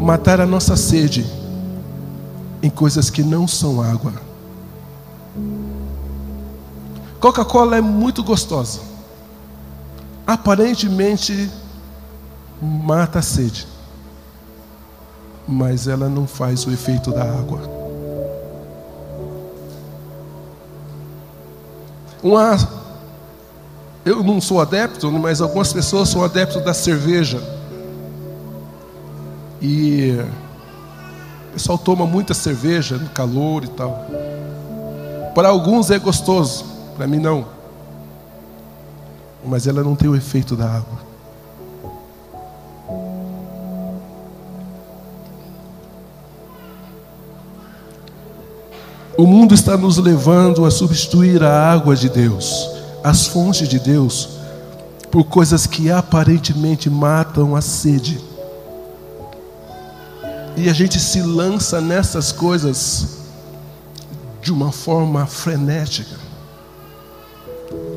matar 0.00 0.40
a 0.40 0.46
nossa 0.46 0.76
sede 0.76 1.24
em 2.60 2.68
coisas 2.68 3.08
que 3.08 3.22
não 3.22 3.46
são 3.46 3.80
água. 3.80 4.14
Coca-Cola 7.20 7.76
é 7.76 7.80
muito 7.80 8.24
gostosa 8.24 8.95
aparentemente 10.26 11.48
mata 12.60 13.20
a 13.20 13.22
sede, 13.22 13.66
mas 15.46 15.86
ela 15.86 16.08
não 16.08 16.26
faz 16.26 16.66
o 16.66 16.72
efeito 16.72 17.12
da 17.12 17.22
água. 17.22 17.60
Uma, 22.22 22.56
eu 24.04 24.24
não 24.24 24.40
sou 24.40 24.60
adepto, 24.60 25.12
mas 25.12 25.40
algumas 25.40 25.72
pessoas 25.72 26.08
são 26.08 26.24
adeptos 26.24 26.64
da 26.64 26.74
cerveja. 26.74 27.40
E 29.62 30.16
o 31.50 31.52
pessoal 31.52 31.78
toma 31.78 32.04
muita 32.04 32.34
cerveja 32.34 32.96
no 32.96 33.08
calor 33.10 33.64
e 33.64 33.68
tal. 33.68 34.06
Para 35.34 35.48
alguns 35.48 35.90
é 35.90 35.98
gostoso, 35.98 36.64
para 36.96 37.06
mim 37.06 37.18
não 37.18 37.55
mas 39.46 39.66
ela 39.66 39.82
não 39.82 39.94
tem 39.94 40.08
o 40.08 40.16
efeito 40.16 40.56
da 40.56 40.66
água. 40.66 41.06
O 49.16 49.26
mundo 49.26 49.54
está 49.54 49.78
nos 49.78 49.96
levando 49.96 50.66
a 50.66 50.70
substituir 50.70 51.42
a 51.42 51.72
água 51.72 51.96
de 51.96 52.10
Deus, 52.10 52.68
as 53.02 53.26
fontes 53.26 53.66
de 53.66 53.78
Deus, 53.78 54.28
por 55.10 55.24
coisas 55.24 55.66
que 55.66 55.90
aparentemente 55.90 56.90
matam 56.90 57.56
a 57.56 57.62
sede. 57.62 58.20
E 60.54 60.68
a 60.68 60.72
gente 60.74 61.00
se 61.00 61.22
lança 61.22 61.80
nessas 61.80 62.30
coisas 62.30 63.16
de 64.42 64.52
uma 64.52 64.70
forma 64.70 65.24
frenética. 65.24 66.25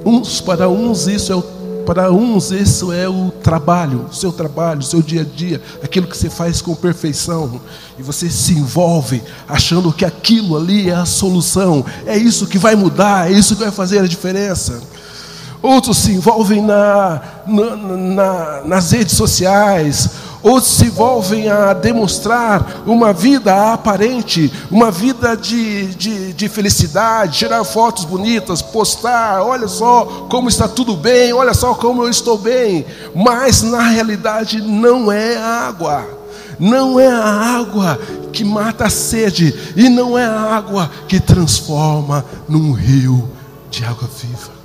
Uns 0.06 0.42
para 0.42 0.70
uns 0.70 1.08
isso 1.08 1.32
é 1.32 1.36
o 1.36 1.60
para 1.86 2.12
uns 2.12 2.52
isso 2.52 2.92
é 2.92 3.10
o 3.10 3.32
trabalho, 3.32 4.06
o 4.12 4.14
seu 4.14 4.32
trabalho, 4.32 4.80
o 4.80 4.84
seu 4.84 5.02
dia 5.02 5.22
a 5.22 5.24
dia, 5.24 5.60
aquilo 5.82 6.06
que 6.06 6.16
você 6.16 6.30
faz 6.30 6.62
com 6.62 6.76
perfeição, 6.76 7.60
e 7.98 8.04
você 8.04 8.30
se 8.30 8.54
envolve 8.54 9.24
achando 9.48 9.92
que 9.92 10.06
aquilo 10.06 10.56
ali 10.56 10.92
é 10.92 10.94
a 10.94 11.06
solução, 11.06 11.84
é 12.06 12.16
isso 12.16 12.46
que 12.46 12.60
vai 12.60 12.76
mudar, 12.76 13.32
é 13.32 13.34
isso 13.34 13.56
que 13.56 13.64
vai 13.64 13.72
fazer 13.72 13.98
a 13.98 14.06
diferença. 14.06 14.80
Outros 15.64 15.98
se 15.98 16.12
envolvem 16.12 16.62
na, 16.62 17.22
na, 17.48 17.76
na 17.76 18.62
nas 18.66 18.92
redes 18.92 19.18
sociais, 19.18 20.10
outros 20.42 20.74
se 20.74 20.86
envolvem 20.86 21.50
a 21.50 21.74
demonstrar 21.74 22.84
uma 22.86 23.12
vida 23.14 23.74
aparente, 23.74 24.52
uma 24.72 24.90
vida 24.90 25.36
de, 25.36 25.88
de, 25.96 26.34
de, 26.34 26.50
felicidade, 26.50 27.38
tirar 27.40 27.64
fotos 27.64 28.06
bonitas, 28.06 28.62
postar, 28.62 29.42
olha 29.42 29.68
só 29.68 30.28
como 30.30 30.50
está 30.50 30.68
tudo 30.68 30.96
bem, 30.96 31.34
olha 31.34 31.54
só 31.54 31.74
como 31.74 32.04
eu 32.04 32.10
estou 32.10 32.38
bem, 32.38 32.86
mas 33.16 33.62
na 33.62 33.90
realidade 33.90 34.62
não 34.62 35.12
é 35.12 35.38
água, 35.38 36.08
não 36.60 37.00
é 37.00 37.08
a 37.08 37.26
água 37.60 38.00
que 38.32 38.44
mata 38.44 38.86
a 38.86 38.90
sede, 38.90 39.54
e 39.76 39.90
não 39.90 40.18
é 40.18 40.26
a 40.26 40.56
água 40.56 40.90
que 41.08 41.20
transforma 41.20 42.24
num 42.48 42.72
rio 42.72 43.30
de 43.70 43.84
água 43.84 44.10
viva. 44.22 44.60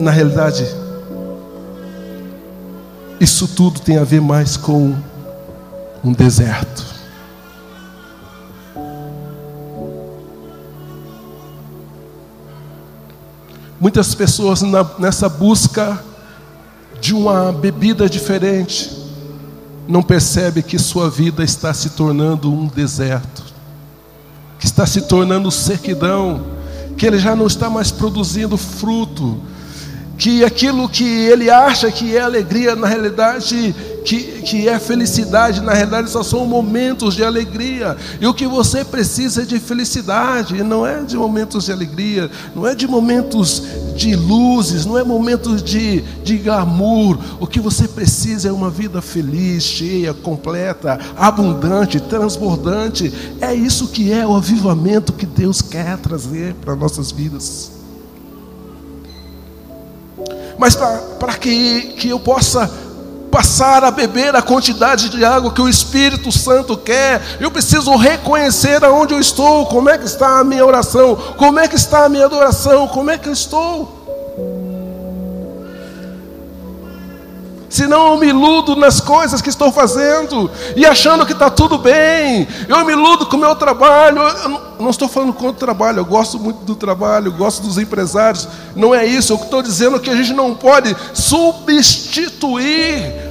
Na 0.00 0.10
realidade, 0.10 0.66
isso 3.20 3.48
tudo 3.48 3.80
tem 3.80 3.98
a 3.98 4.04
ver 4.04 4.20
mais 4.20 4.56
com 4.56 4.94
um 6.04 6.12
deserto. 6.12 6.84
Muitas 13.80 14.14
pessoas 14.14 14.62
nessa 14.98 15.28
busca 15.28 16.02
de 17.00 17.14
uma 17.14 17.52
bebida 17.52 18.08
diferente 18.08 18.90
não 19.86 20.02
percebe 20.02 20.62
que 20.62 20.78
sua 20.78 21.08
vida 21.10 21.44
está 21.44 21.72
se 21.72 21.90
tornando 21.90 22.52
um 22.52 22.66
deserto, 22.66 23.42
que 24.58 24.66
está 24.66 24.86
se 24.86 25.02
tornando 25.02 25.50
sequidão, 25.50 26.44
que 26.96 27.06
ele 27.06 27.18
já 27.18 27.36
não 27.36 27.46
está 27.46 27.68
mais 27.68 27.90
produzindo 27.90 28.56
fruto, 28.56 29.40
que 30.18 30.44
aquilo 30.44 30.88
que 30.88 31.04
ele 31.04 31.50
acha 31.50 31.90
que 31.90 32.16
é 32.16 32.20
alegria, 32.20 32.74
na 32.74 32.86
realidade, 32.86 33.74
que, 34.04 34.40
que 34.42 34.68
é 34.68 34.78
felicidade, 34.78 35.60
na 35.60 35.74
realidade 35.74 36.08
só 36.10 36.22
são 36.22 36.46
momentos 36.46 37.14
de 37.14 37.22
alegria. 37.22 37.96
E 38.20 38.26
o 38.26 38.32
que 38.32 38.46
você 38.46 38.84
precisa 38.84 39.42
é 39.42 39.44
de 39.44 39.58
felicidade, 39.58 40.62
não 40.62 40.86
é 40.86 41.02
de 41.02 41.16
momentos 41.16 41.66
de 41.66 41.72
alegria, 41.72 42.30
não 42.54 42.66
é 42.66 42.74
de 42.74 42.86
momentos 42.86 43.62
de 43.94 44.14
luzes, 44.16 44.86
não 44.86 44.96
é 44.96 45.04
momentos 45.04 45.62
de, 45.62 46.00
de 46.22 46.38
glamour. 46.38 47.18
O 47.38 47.46
que 47.46 47.60
você 47.60 47.86
precisa 47.86 48.48
é 48.48 48.52
uma 48.52 48.70
vida 48.70 49.02
feliz, 49.02 49.64
cheia, 49.64 50.14
completa, 50.14 50.98
abundante, 51.16 52.00
transbordante. 52.00 53.12
É 53.40 53.52
isso 53.54 53.88
que 53.88 54.12
é 54.12 54.26
o 54.26 54.34
avivamento 54.34 55.12
que 55.12 55.26
Deus 55.26 55.60
quer 55.60 55.98
trazer 55.98 56.54
para 56.54 56.74
nossas 56.74 57.10
vidas. 57.10 57.75
Mas 60.58 60.74
para 60.74 61.34
que, 61.34 61.94
que 61.98 62.08
eu 62.08 62.18
possa 62.18 62.70
passar 63.30 63.84
a 63.84 63.90
beber 63.90 64.34
a 64.34 64.40
quantidade 64.40 65.10
de 65.10 65.24
água 65.24 65.52
que 65.52 65.60
o 65.60 65.68
Espírito 65.68 66.32
Santo 66.32 66.76
quer, 66.76 67.20
eu 67.38 67.50
preciso 67.50 67.94
reconhecer 67.96 68.82
aonde 68.82 69.12
eu 69.12 69.20
estou, 69.20 69.66
como 69.66 69.90
é 69.90 69.98
que 69.98 70.06
está 70.06 70.38
a 70.38 70.44
minha 70.44 70.64
oração, 70.64 71.16
como 71.36 71.58
é 71.58 71.68
que 71.68 71.76
está 71.76 72.06
a 72.06 72.08
minha 72.08 72.24
adoração, 72.24 72.88
como 72.88 73.10
é 73.10 73.18
que 73.18 73.28
eu 73.28 73.32
estou. 73.32 73.95
Senão 77.76 78.12
eu 78.12 78.18
me 78.18 78.28
iludo 78.28 78.74
nas 78.74 79.02
coisas 79.02 79.42
que 79.42 79.50
estou 79.50 79.70
fazendo 79.70 80.50
e 80.74 80.86
achando 80.86 81.26
que 81.26 81.34
está 81.34 81.50
tudo 81.50 81.76
bem. 81.76 82.48
Eu 82.66 82.86
me 82.86 82.92
iludo 82.92 83.26
com 83.26 83.36
o 83.36 83.38
meu 83.38 83.54
trabalho. 83.54 84.16
Eu 84.16 84.62
não 84.80 84.88
estou 84.88 85.06
falando 85.06 85.34
contra 85.34 85.50
o 85.50 85.52
trabalho, 85.52 85.98
eu 85.98 86.04
gosto 86.06 86.38
muito 86.38 86.64
do 86.64 86.74
trabalho, 86.74 87.26
eu 87.26 87.32
gosto 87.32 87.60
dos 87.60 87.76
empresários. 87.76 88.48
Não 88.74 88.94
é 88.94 89.04
isso. 89.04 89.34
Eu 89.34 89.36
estou 89.36 89.60
dizendo 89.60 90.00
que 90.00 90.08
a 90.08 90.16
gente 90.16 90.32
não 90.32 90.54
pode 90.54 90.96
substituir 91.12 93.25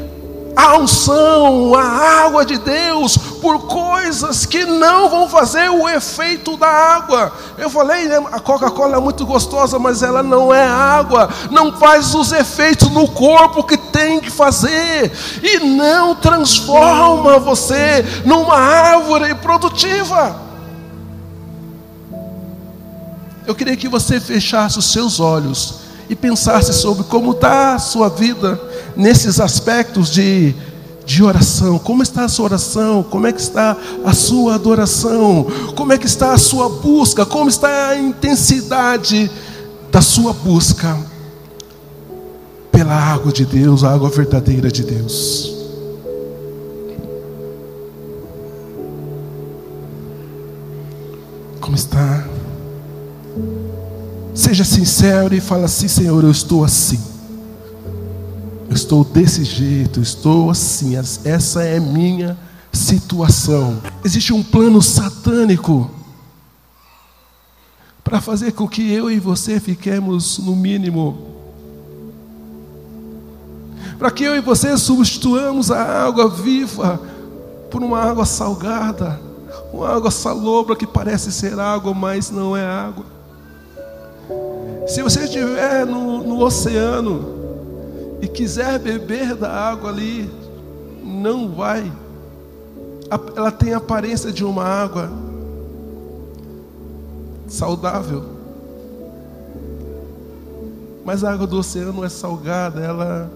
a 0.55 0.77
unção, 0.77 1.75
a 1.75 1.83
água 2.25 2.45
de 2.45 2.57
Deus, 2.57 3.17
por 3.17 3.67
coisas 3.67 4.45
que 4.45 4.65
não 4.65 5.09
vão 5.09 5.27
fazer 5.27 5.69
o 5.69 5.87
efeito 5.89 6.55
da 6.55 6.67
água. 6.67 7.31
Eu 7.57 7.69
falei, 7.69 8.07
né, 8.07 8.23
a 8.31 8.39
Coca-Cola 8.39 8.97
é 8.97 8.99
muito 8.99 9.25
gostosa, 9.25 9.77
mas 9.77 10.01
ela 10.01 10.23
não 10.23 10.53
é 10.53 10.65
água, 10.65 11.29
não 11.51 11.73
faz 11.73 12.15
os 12.15 12.31
efeitos 12.31 12.89
no 12.89 13.07
corpo 13.07 13.63
que 13.63 13.77
tem 13.77 14.19
que 14.19 14.31
fazer, 14.31 15.11
e 15.43 15.59
não 15.59 16.15
transforma 16.15 17.37
você 17.37 18.05
numa 18.23 18.57
árvore 18.57 19.35
produtiva. 19.35 20.43
Eu 23.45 23.53
queria 23.53 23.77
que 23.77 23.87
você 23.87 24.19
fechasse 24.19 24.79
os 24.79 24.91
seus 24.91 25.19
olhos 25.19 25.84
e 26.09 26.15
pensasse 26.15 26.73
sobre 26.73 27.03
como 27.05 27.31
está 27.31 27.75
a 27.75 27.79
sua 27.79 28.09
vida 28.09 28.59
nesses 28.95 29.39
aspectos 29.39 30.09
de, 30.09 30.53
de 31.05 31.23
oração. 31.23 31.79
Como 31.79 32.03
está 32.03 32.25
a 32.25 32.29
sua 32.29 32.45
oração? 32.45 33.03
Como 33.03 33.27
é 33.27 33.31
que 33.31 33.41
está 33.41 33.75
a 34.03 34.13
sua 34.13 34.55
adoração? 34.55 35.47
Como 35.75 35.93
é 35.93 35.97
que 35.97 36.05
está 36.05 36.33
a 36.33 36.37
sua 36.37 36.69
busca? 36.69 37.25
Como 37.25 37.49
está 37.49 37.89
a 37.89 37.97
intensidade 37.97 39.29
da 39.91 40.01
sua 40.01 40.33
busca 40.33 40.97
pela 42.71 42.93
água 42.93 43.31
de 43.31 43.45
Deus, 43.45 43.83
a 43.83 43.93
água 43.93 44.09
verdadeira 44.09 44.71
de 44.71 44.83
Deus? 44.83 45.55
Como 51.61 51.75
está? 51.75 52.34
Seja 54.35 54.65
sincero 54.65 55.33
e 55.33 55.39
fala 55.39 55.63
assim, 55.63 55.87
Senhor, 55.87 56.21
eu 56.21 56.29
estou 56.29 56.65
assim. 56.65 57.01
Eu 58.67 58.75
estou 58.75 59.05
desse 59.05 59.45
jeito, 59.45 60.01
estou 60.01 60.49
assim. 60.49 60.97
Essa 61.23 61.63
é 61.63 61.79
minha 61.79 62.37
situação. 62.73 63.81
Existe 64.03 64.33
um 64.33 64.43
plano 64.43 64.81
satânico 64.81 65.89
para 68.03 68.19
fazer 68.19 68.51
com 68.51 68.67
que 68.67 68.91
eu 68.91 69.09
e 69.09 69.19
você 69.19 69.57
fiquemos 69.57 70.37
no 70.39 70.53
mínimo. 70.53 71.33
Para 73.97 74.11
que 74.11 74.25
eu 74.25 74.35
e 74.35 74.41
você 74.41 74.77
substituamos 74.77 75.71
a 75.71 76.05
água 76.05 76.29
viva 76.29 76.99
por 77.71 77.81
uma 77.81 78.01
água 78.01 78.25
salgada, 78.25 79.17
uma 79.71 79.87
água 79.87 80.11
salobra 80.11 80.75
que 80.75 80.85
parece 80.85 81.31
ser 81.31 81.57
água, 81.57 81.93
mas 81.93 82.29
não 82.29 82.55
é 82.55 82.65
água. 82.65 83.14
Se 84.87 85.01
você 85.01 85.23
estiver 85.23 85.85
no, 85.85 86.23
no 86.23 86.43
oceano 86.43 87.35
e 88.21 88.27
quiser 88.27 88.79
beber 88.79 89.35
da 89.35 89.51
água 89.51 89.89
ali, 89.89 90.29
não 91.03 91.51
vai. 91.51 91.91
Ela 93.35 93.51
tem 93.51 93.73
a 93.73 93.77
aparência 93.77 94.31
de 94.31 94.43
uma 94.43 94.63
água 94.63 95.11
saudável. 97.47 98.23
Mas 101.03 101.23
a 101.23 101.31
água 101.31 101.45
do 101.45 101.57
oceano 101.57 102.03
é 102.03 102.09
salgada, 102.09 102.81
ela 102.81 103.31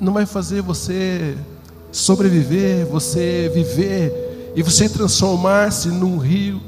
não 0.00 0.12
vai 0.12 0.26
fazer 0.26 0.60
você 0.60 1.36
sobreviver, 1.90 2.86
você 2.86 3.50
viver 3.52 4.52
e 4.54 4.62
você 4.62 4.88
transformar-se 4.88 5.88
num 5.88 6.18
rio. 6.18 6.60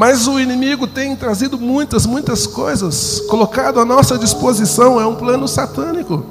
Mas 0.00 0.26
o 0.26 0.40
inimigo 0.40 0.86
tem 0.86 1.14
trazido 1.14 1.58
muitas, 1.58 2.06
muitas 2.06 2.46
coisas, 2.46 3.20
colocado 3.28 3.78
à 3.78 3.84
nossa 3.84 4.16
disposição, 4.16 4.98
é 4.98 5.06
um 5.06 5.14
plano 5.14 5.46
satânico. 5.46 6.24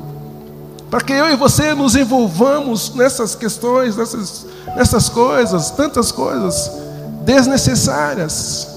Para 0.90 1.02
que 1.02 1.14
eu 1.14 1.30
e 1.30 1.36
você 1.36 1.76
nos 1.76 1.96
envolvamos 1.96 2.96
nessas 2.96 3.36
questões, 3.36 3.96
nessas, 3.96 4.48
nessas 4.76 5.08
coisas, 5.08 5.70
tantas 5.70 6.12
coisas 6.12 6.72
desnecessárias. 7.24 8.68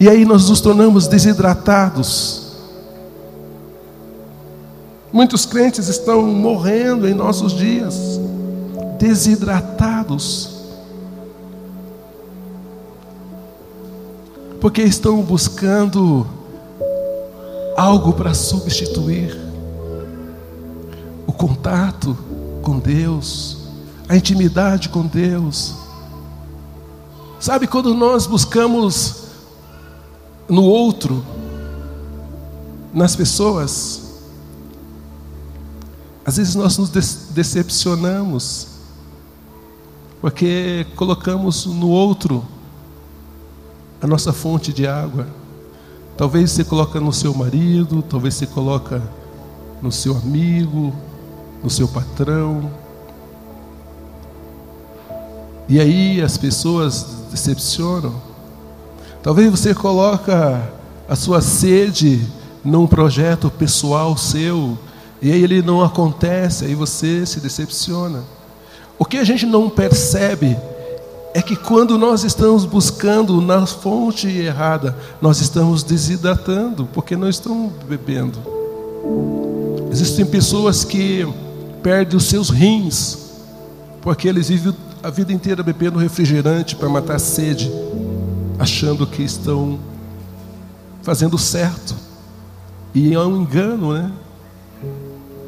E 0.00 0.08
aí 0.08 0.24
nós 0.24 0.48
nos 0.48 0.62
tornamos 0.62 1.06
desidratados 1.06 2.47
Muitos 5.18 5.44
crentes 5.44 5.88
estão 5.88 6.22
morrendo 6.22 7.08
em 7.08 7.12
nossos 7.12 7.52
dias, 7.52 8.20
desidratados, 9.00 10.60
porque 14.60 14.80
estão 14.80 15.20
buscando 15.22 16.24
algo 17.76 18.12
para 18.12 18.32
substituir 18.32 19.36
o 21.26 21.32
contato 21.32 22.16
com 22.62 22.78
Deus, 22.78 23.56
a 24.08 24.16
intimidade 24.16 24.88
com 24.88 25.04
Deus. 25.04 25.74
Sabe 27.40 27.66
quando 27.66 27.92
nós 27.92 28.24
buscamos 28.24 29.24
no 30.48 30.62
outro, 30.62 31.24
nas 32.94 33.16
pessoas, 33.16 34.07
às 36.28 36.36
vezes 36.36 36.54
nós 36.54 36.76
nos 36.76 36.90
decepcionamos, 37.30 38.66
porque 40.20 40.86
colocamos 40.94 41.64
no 41.64 41.88
outro 41.88 42.44
a 43.98 44.06
nossa 44.06 44.30
fonte 44.30 44.70
de 44.70 44.86
água. 44.86 45.26
Talvez 46.18 46.50
você 46.50 46.64
coloca 46.64 47.00
no 47.00 47.14
seu 47.14 47.32
marido, 47.32 48.02
talvez 48.02 48.34
você 48.34 48.46
coloca 48.46 49.02
no 49.80 49.90
seu 49.90 50.18
amigo, 50.18 50.94
no 51.64 51.70
seu 51.70 51.88
patrão. 51.88 52.70
E 55.66 55.80
aí 55.80 56.20
as 56.20 56.36
pessoas 56.36 57.06
decepcionam. 57.30 58.20
Talvez 59.22 59.50
você 59.50 59.74
coloca 59.74 60.70
a 61.08 61.16
sua 61.16 61.40
sede 61.40 62.22
num 62.62 62.86
projeto 62.86 63.50
pessoal 63.50 64.14
seu, 64.14 64.76
e 65.20 65.32
aí 65.32 65.42
ele 65.42 65.62
não 65.62 65.82
acontece, 65.82 66.64
aí 66.64 66.74
você 66.74 67.26
se 67.26 67.40
decepciona. 67.40 68.22
O 68.98 69.04
que 69.04 69.16
a 69.16 69.24
gente 69.24 69.46
não 69.46 69.68
percebe 69.68 70.56
é 71.34 71.42
que 71.42 71.56
quando 71.56 71.98
nós 71.98 72.24
estamos 72.24 72.64
buscando 72.64 73.40
na 73.40 73.66
fonte 73.66 74.28
errada, 74.28 74.96
nós 75.20 75.40
estamos 75.40 75.82
desidratando, 75.82 76.88
porque 76.92 77.16
não 77.16 77.28
estamos 77.28 77.72
bebendo. 77.88 78.38
Existem 79.90 80.24
pessoas 80.26 80.84
que 80.84 81.26
perdem 81.82 82.16
os 82.16 82.24
seus 82.24 82.50
rins, 82.50 83.18
porque 84.00 84.28
eles 84.28 84.48
vivem 84.48 84.74
a 85.02 85.10
vida 85.10 85.32
inteira 85.32 85.62
bebendo 85.62 85.98
refrigerante 85.98 86.74
para 86.74 86.88
matar 86.88 87.16
a 87.16 87.20
sede, 87.20 87.70
achando 88.58 89.06
que 89.06 89.22
estão 89.22 89.78
fazendo 91.02 91.38
certo. 91.38 91.94
E 92.94 93.14
é 93.14 93.20
um 93.20 93.42
engano, 93.42 93.92
né? 93.92 94.10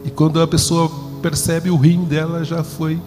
E 0.04 0.10
quando 0.10 0.40
a 0.40 0.46
pessoa 0.46 0.90
percebe 1.20 1.70
o 1.70 1.76
rim 1.76 2.04
dela 2.04 2.44
já 2.44 2.64
foi, 2.64 3.00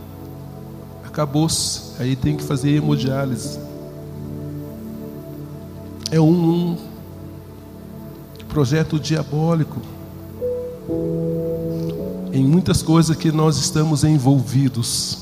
acabou-se. 1.06 2.01
Aí 2.01 2.15
tem 2.15 2.36
que 2.36 2.43
fazer 2.43 2.71
hemodiálise. 2.71 3.60
É 6.12 6.19
um, 6.19 6.71
um 6.71 6.77
projeto 8.47 8.99
diabólico 8.99 9.82
em 12.32 12.45
muitas 12.45 12.82
coisas 12.82 13.15
que 13.15 13.32
nós 13.32 13.58
estamos 13.58 14.03
envolvidos. 14.03 15.19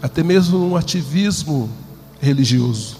Até 0.00 0.22
mesmo 0.22 0.58
um 0.58 0.76
ativismo 0.76 1.68
religioso. 2.20 2.99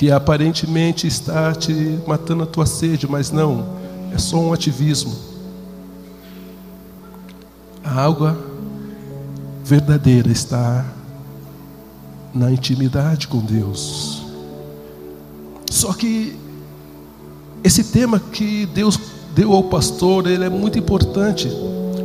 Que 0.00 0.10
aparentemente 0.10 1.06
está 1.06 1.54
te 1.54 2.00
matando 2.06 2.44
a 2.44 2.46
tua 2.46 2.64
sede, 2.64 3.06
mas 3.06 3.30
não, 3.30 3.66
é 4.14 4.16
só 4.16 4.38
um 4.38 4.50
ativismo. 4.50 5.14
A 7.84 8.06
água 8.06 8.34
verdadeira 9.62 10.32
está 10.32 10.86
na 12.32 12.50
intimidade 12.50 13.28
com 13.28 13.40
Deus. 13.40 14.22
Só 15.70 15.92
que 15.92 16.34
esse 17.62 17.84
tema 17.84 18.18
que 18.18 18.64
Deus 18.64 18.98
deu 19.34 19.52
ao 19.52 19.64
pastor, 19.64 20.26
ele 20.26 20.46
é 20.46 20.48
muito 20.48 20.78
importante, 20.78 21.46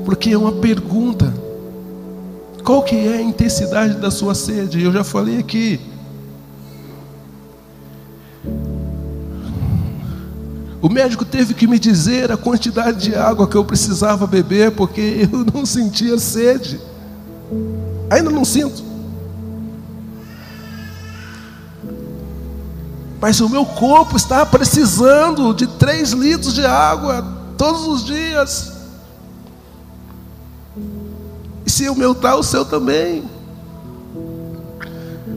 porque 0.03 0.31
é 0.31 0.37
uma 0.37 0.51
pergunta. 0.51 1.33
Qual 2.61 2.83
que 2.83 2.93
é 3.07 3.19
a 3.19 3.21
intensidade 3.21 3.93
da 4.01 4.11
sua 4.11 4.35
sede? 4.35 4.83
Eu 4.83 4.91
já 4.91 5.05
falei 5.05 5.37
aqui. 5.37 5.94
O 10.85 10.89
médico 10.89 11.25
teve 11.25 11.55
que 11.55 11.65
me 11.65 11.79
dizer 11.79 12.31
a 12.31 12.37
quantidade 12.37 13.09
de 13.09 13.15
água 13.15 13.47
que 13.47 13.57
eu 13.57 13.65
precisava 13.65 14.27
beber, 14.27 14.69
porque 14.69 15.27
eu 15.33 15.43
não 15.51 15.65
sentia 15.65 16.19
sede. 16.19 16.79
Ainda 18.07 18.29
não 18.29 18.45
sinto. 18.45 18.83
Mas 23.19 23.41
o 23.41 23.49
meu 23.49 23.65
corpo 23.65 24.15
está 24.15 24.45
precisando 24.45 25.55
de 25.55 25.65
três 25.65 26.11
litros 26.11 26.53
de 26.53 26.63
água 26.63 27.25
todos 27.57 27.87
os 27.87 28.05
dias. 28.05 28.73
E 31.65 31.71
se 31.71 31.89
o 31.89 31.95
meu 31.95 32.11
está, 32.11 32.35
o 32.35 32.43
seu 32.43 32.63
também. 32.63 33.23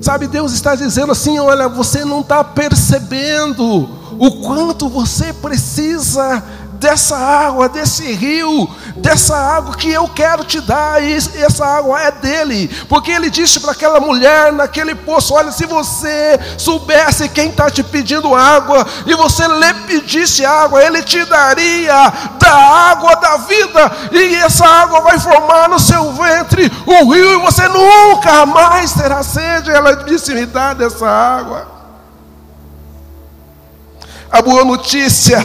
Sabe, 0.03 0.27
Deus 0.27 0.53
está 0.53 0.75
dizendo 0.75 1.13
assim: 1.13 1.39
olha, 1.39 1.71
você 1.71 2.05
não 2.05 2.21
está 2.21 2.45
percebendo 2.45 3.97
o 4.19 4.31
quanto 4.43 4.89
você 4.89 5.33
precisa 5.33 6.43
dessa 6.79 7.17
água, 7.17 7.69
desse 7.69 8.13
rio, 8.13 8.69
dessa 8.97 9.37
água 9.37 9.77
que 9.77 9.91
eu 9.91 10.09
quero 10.09 10.45
te 10.45 10.61
dar, 10.61 11.03
e 11.03 11.15
essa 11.15 11.67
água 11.67 12.01
é 12.01 12.11
dele, 12.13 12.69
porque 12.89 13.11
ele 13.11 13.31
disse 13.31 13.61
para 13.61 13.73
aquela 13.73 14.01
mulher 14.01 14.53
naquele 14.53 14.95
poço: 14.95 15.35
Olha, 15.35 15.51
se 15.51 15.67
você 15.67 16.39
soubesse 16.57 17.29
quem 17.29 17.51
está 17.51 17.71
te 17.71 17.83
pedindo 17.83 18.35
água, 18.35 18.87
e 19.07 19.15
você 19.15 19.47
lhe 19.47 19.75
pedisse 19.87 20.45
água, 20.45 20.83
ele 20.83 21.03
te 21.03 21.25
daria 21.25 22.13
da 22.39 22.55
água 22.55 23.15
da 23.17 23.37
vida, 23.39 23.93
e 24.13 24.37
essa 24.37 24.67
água 24.67 25.01
vai 25.01 25.19
formar 25.19 25.69
no 25.69 25.79
seu 25.79 26.13
ventre 26.13 26.71
um 26.87 27.13
rio, 27.13 27.35
e 27.35 27.43
você 27.43 27.67
nunca 27.69 28.47
mais 28.47 28.93
terá 28.93 29.23
sede. 29.23 29.71
Ela 29.71 29.97
disse: 30.05 30.33
Me 30.33 30.47
dá 30.47 30.75
dessa 30.75 31.07
água. 31.07 31.78
A 34.31 34.43
boa 34.43 34.63
notícia 34.63 35.39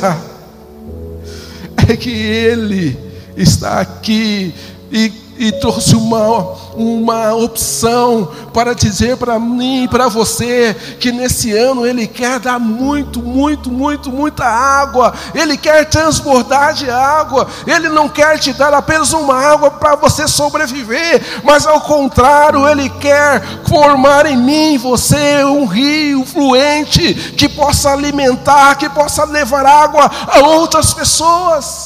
é 1.88 1.96
que 1.96 2.10
Ele 2.10 2.98
está 3.38 3.80
aqui 3.80 4.54
e 4.92 5.23
e 5.38 5.52
trouxe 5.52 5.96
uma, 5.96 6.56
uma 6.76 7.34
opção 7.34 8.30
para 8.54 8.74
dizer 8.76 9.18
para 9.18 9.40
mim 9.40 9.84
e 9.84 9.88
para 9.88 10.08
você 10.08 10.76
que 11.00 11.12
nesse 11.12 11.52
ano 11.52 11.86
Ele 11.86 12.08
quer 12.08 12.40
dar 12.40 12.60
muito, 12.60 13.22
muito, 13.22 13.72
muito, 13.72 14.12
muita 14.12 14.46
água, 14.46 15.14
Ele 15.34 15.58
quer 15.58 15.86
transbordar 15.86 16.74
de 16.74 16.90
água, 16.90 17.48
Ele 17.66 17.90
não 17.90 18.08
quer 18.08 18.38
te 18.38 18.54
dar 18.54 18.74
apenas 18.74 19.12
uma 19.14 19.36
água 19.36 19.72
para 19.72 19.96
você 19.96 20.28
sobreviver, 20.28 21.42
mas 21.44 21.66
ao 21.66 21.82
contrário, 21.82 22.68
Ele 22.68 22.90
quer 22.90 23.42
formar 23.68 24.26
em 24.26 24.38
mim, 24.38 24.78
você, 24.78 25.44
um 25.44 25.66
rio 25.66 26.26
fluente 26.26 27.14
que 27.36 27.50
possa 27.50 27.92
alimentar, 27.92 28.76
que 28.76 28.90
possa 28.90 29.24
levar 29.26 29.66
água 29.66 30.10
a 30.28 30.40
outras 30.40 30.94
pessoas. 30.94 31.83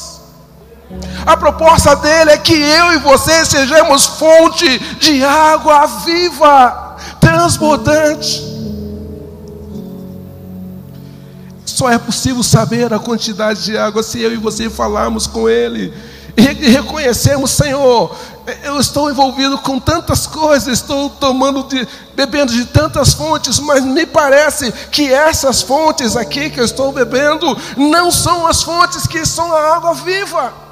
A 1.26 1.36
proposta 1.36 1.94
dele 1.96 2.30
é 2.30 2.38
que 2.38 2.54
eu 2.54 2.92
e 2.94 2.98
você 2.98 3.44
sejamos 3.44 4.06
fonte 4.06 4.78
de 4.98 5.22
água 5.22 5.86
viva, 6.04 6.96
transbordante. 7.20 8.46
Só 11.64 11.90
é 11.90 11.98
possível 11.98 12.42
saber 12.42 12.92
a 12.92 12.98
quantidade 12.98 13.64
de 13.64 13.76
água 13.76 14.02
se 14.02 14.20
eu 14.20 14.32
e 14.32 14.36
você 14.36 14.70
falarmos 14.70 15.26
com 15.26 15.48
Ele 15.48 15.92
e 16.38 16.70
reconhecermos, 16.70 17.50
Senhor, 17.50 18.14
eu 18.62 18.78
estou 18.78 19.10
envolvido 19.10 19.58
com 19.58 19.80
tantas 19.80 20.24
coisas, 20.26 20.68
estou 20.68 21.10
tomando 21.10 21.64
de, 21.64 21.86
bebendo 22.14 22.52
de 22.52 22.64
tantas 22.66 23.12
fontes, 23.12 23.58
mas 23.58 23.84
me 23.84 24.06
parece 24.06 24.70
que 24.90 25.12
essas 25.12 25.62
fontes 25.62 26.16
aqui 26.16 26.48
que 26.48 26.60
eu 26.60 26.64
estou 26.64 26.92
bebendo 26.92 27.56
não 27.76 28.10
são 28.10 28.46
as 28.46 28.62
fontes 28.62 29.06
que 29.06 29.26
são 29.26 29.52
a 29.52 29.74
água 29.76 29.94
viva. 29.94 30.67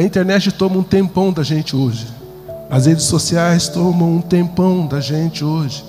A 0.00 0.02
internet 0.02 0.50
toma 0.52 0.78
um 0.78 0.82
tempão 0.82 1.30
da 1.30 1.42
gente 1.42 1.76
hoje. 1.76 2.06
As 2.70 2.86
redes 2.86 3.04
sociais 3.04 3.68
tomam 3.68 4.16
um 4.16 4.22
tempão 4.22 4.86
da 4.86 4.98
gente 4.98 5.44
hoje. 5.44 5.84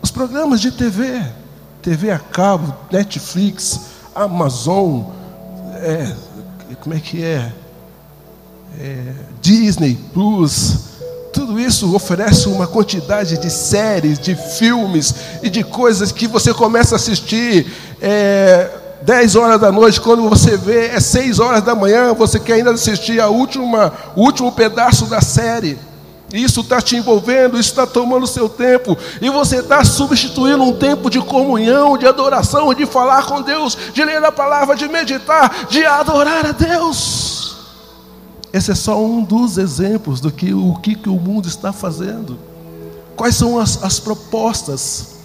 Os 0.00 0.12
programas 0.12 0.60
de 0.60 0.70
TV, 0.70 1.24
TV 1.82 2.12
a 2.12 2.20
cabo, 2.20 2.72
Netflix, 2.88 3.80
Amazon, 4.14 5.06
é, 5.74 6.14
como 6.80 6.94
é 6.94 7.00
que 7.00 7.24
é? 7.24 7.52
é? 8.78 9.12
Disney 9.42 9.98
Plus, 10.14 10.78
tudo 11.32 11.58
isso 11.58 11.96
oferece 11.96 12.46
uma 12.46 12.68
quantidade 12.68 13.38
de 13.38 13.50
séries, 13.50 14.20
de 14.20 14.36
filmes 14.36 15.12
e 15.42 15.50
de 15.50 15.64
coisas 15.64 16.12
que 16.12 16.28
você 16.28 16.54
começa 16.54 16.94
a 16.94 16.96
assistir. 16.96 17.66
É, 18.00 18.70
10 19.02 19.36
horas 19.36 19.60
da 19.60 19.70
noite, 19.70 20.00
quando 20.00 20.28
você 20.28 20.56
vê, 20.56 20.88
é 20.88 21.00
6 21.00 21.38
horas 21.38 21.62
da 21.62 21.74
manhã, 21.74 22.12
você 22.14 22.40
quer 22.40 22.54
ainda 22.54 22.72
assistir 22.72 23.20
a 23.20 23.28
última, 23.28 23.92
o 24.14 24.22
último 24.22 24.50
pedaço 24.52 25.06
da 25.06 25.20
série. 25.20 25.78
Isso 26.32 26.60
está 26.60 26.80
te 26.80 26.96
envolvendo, 26.96 27.58
isso 27.58 27.70
está 27.70 27.86
tomando 27.86 28.26
seu 28.26 28.48
tempo, 28.48 28.96
e 29.20 29.30
você 29.30 29.58
está 29.58 29.84
substituindo 29.84 30.62
um 30.62 30.76
tempo 30.76 31.08
de 31.08 31.20
comunhão, 31.20 31.96
de 31.96 32.06
adoração, 32.06 32.74
de 32.74 32.84
falar 32.84 33.24
com 33.26 33.42
Deus, 33.42 33.78
de 33.94 34.04
ler 34.04 34.22
a 34.24 34.32
palavra, 34.32 34.74
de 34.74 34.88
meditar, 34.88 35.66
de 35.68 35.84
adorar 35.84 36.46
a 36.46 36.52
Deus. 36.52 37.56
Esse 38.52 38.72
é 38.72 38.74
só 38.74 39.00
um 39.00 39.22
dos 39.22 39.58
exemplos 39.58 40.20
do 40.20 40.32
que 40.32 40.52
o 40.52 40.74
que, 40.76 40.94
que 40.94 41.08
o 41.08 41.14
mundo 41.14 41.46
está 41.46 41.72
fazendo. 41.72 42.38
Quais 43.14 43.36
são 43.36 43.58
as, 43.58 43.82
as 43.82 44.00
propostas? 44.00 45.15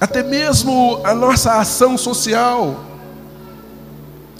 Até 0.00 0.22
mesmo 0.22 1.00
a 1.04 1.14
nossa 1.14 1.54
ação 1.54 1.96
social. 1.96 2.84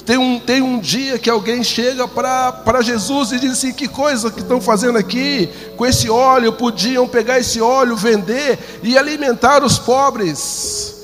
Tem 0.05 0.17
um, 0.17 0.39
tem 0.39 0.63
um 0.63 0.79
dia 0.79 1.19
que 1.19 1.29
alguém 1.29 1.65
chega 1.65 2.07
para 2.07 2.81
Jesus 2.81 3.33
e 3.33 3.41
diz 3.41 3.53
assim: 3.53 3.73
Que 3.73 3.89
coisa 3.89 4.31
que 4.31 4.41
estão 4.41 4.61
fazendo 4.61 4.97
aqui 4.97 5.49
com 5.77 5.85
esse 5.85 6.09
óleo? 6.09 6.53
Podiam 6.53 7.09
pegar 7.09 7.41
esse 7.41 7.61
óleo, 7.61 7.97
vender 7.97 8.81
e 8.83 8.97
alimentar 8.97 9.65
os 9.65 9.79
pobres. 9.79 10.95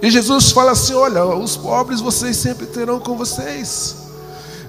E 0.00 0.10
Jesus 0.10 0.50
fala 0.50 0.72
assim: 0.72 0.94
Olha, 0.94 1.24
os 1.26 1.56
pobres 1.56 2.00
vocês 2.00 2.36
sempre 2.38 2.66
terão 2.66 2.98
com 2.98 3.16
vocês. 3.16 4.07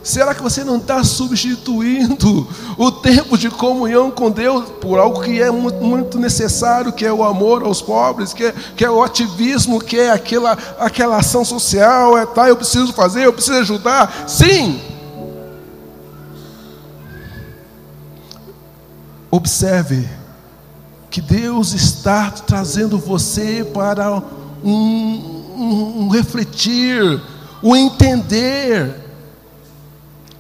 Será 0.02 0.34
que 0.34 0.42
você 0.42 0.64
não 0.64 0.78
está 0.78 1.04
substituindo 1.04 2.48
o 2.78 2.92
tempo 2.92 3.38
de 3.38 3.50
comunhão 3.50 4.10
com 4.10 4.32
Deus 4.32 4.70
por 4.82 4.98
algo 4.98 5.22
que 5.22 5.42
é 5.42 5.52
muito 5.52 6.18
necessário, 6.18 6.94
que 6.94 7.06
é 7.06 7.12
o 7.12 7.24
amor 7.24 7.64
aos 7.64 7.82
pobres, 7.82 8.34
que 8.34 8.46
é, 8.46 8.54
que 8.76 8.86
é 8.86 8.90
o 8.90 9.04
ativismo, 9.04 9.80
que 9.80 10.00
é 10.00 10.12
aquela, 10.12 10.58
aquela 10.80 11.18
ação 11.18 11.44
social? 11.44 12.18
É, 12.18 12.26
tá, 12.26 12.48
eu 12.48 12.56
preciso 12.56 12.94
fazer, 12.94 13.26
eu 13.26 13.34
preciso 13.34 13.60
ajudar. 13.60 14.26
Sim. 14.28 14.82
Observe 19.30 20.08
que 21.12 21.22
Deus 21.22 21.74
está 21.74 22.32
trazendo 22.32 22.98
você 22.98 23.68
para 23.74 24.24
um, 24.64 24.72
um, 25.56 26.04
um 26.04 26.10
refletir, 26.10 27.22
um 27.62 27.76
entender 27.76 29.09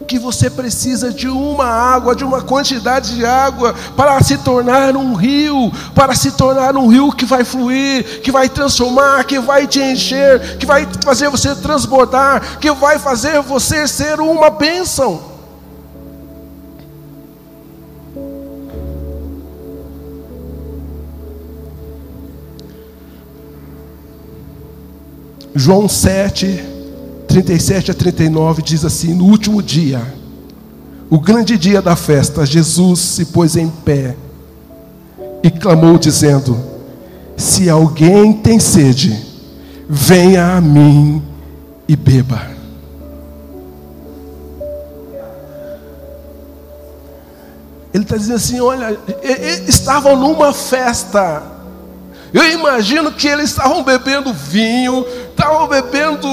que 0.08 0.18
você 0.18 0.50
precisa 0.50 1.12
de 1.12 1.28
uma 1.28 1.66
água, 1.66 2.16
de 2.16 2.24
uma 2.24 2.42
quantidade 2.42 3.16
de 3.16 3.26
água, 3.26 3.76
para 3.96 4.22
se 4.24 4.38
tornar 4.38 4.96
um 4.96 5.14
rio, 5.14 5.72
para 5.94 6.16
se 6.16 6.32
tornar 6.32 6.76
um 6.76 6.88
rio 6.88 7.12
que 7.12 7.26
vai 7.26 7.44
fluir, 7.44 8.22
que 8.22 8.32
vai 8.32 8.50
transformar, 8.50 9.24
que 9.26 9.40
vai 9.40 9.68
te 9.68 9.80
encher, 9.80 10.58
que 10.58 10.66
vai 10.66 10.88
fazer 11.04 11.30
você 11.30 11.54
transbordar, 11.56 12.60
que 12.60 12.72
vai 12.72 12.98
fazer 12.98 13.42
você 13.42 13.88
ser 13.88 14.20
uma 14.20 14.50
bênção. 14.50 15.30
João 25.56 25.90
7, 25.90 26.69
37 27.30 27.92
a 27.92 27.94
39 27.94 28.64
diz 28.64 28.84
assim: 28.84 29.14
No 29.14 29.26
último 29.26 29.62
dia, 29.62 30.02
o 31.10 31.20
grande 31.20 31.58
dia 31.58 31.80
da 31.80 31.96
festa, 31.96 32.44
Jesus 32.44 33.00
se 33.00 33.26
pôs 33.26 33.56
em 33.56 33.70
pé 33.70 34.18
e 35.44 35.52
clamou, 35.52 36.00
dizendo: 36.00 36.60
Se 37.38 37.70
alguém 37.70 38.34
tem 38.34 38.60
sede, 38.60 39.16
venha 39.88 40.58
a 40.58 40.62
mim 40.62 41.22
e 41.88 41.96
beba. 41.96 42.60
Ele 47.94 48.04
está 48.04 48.18
dizendo 48.18 48.36
assim: 48.36 48.60
olha, 48.60 48.98
estavam 49.68 50.16
numa 50.16 50.52
festa. 50.52 51.44
Eu 52.32 52.52
imagino 52.52 53.12
que 53.12 53.28
eles 53.28 53.50
estavam 53.50 53.84
bebendo 53.84 54.32
vinho, 54.34 55.06
estavam 55.32 55.68
bebendo, 55.68 56.28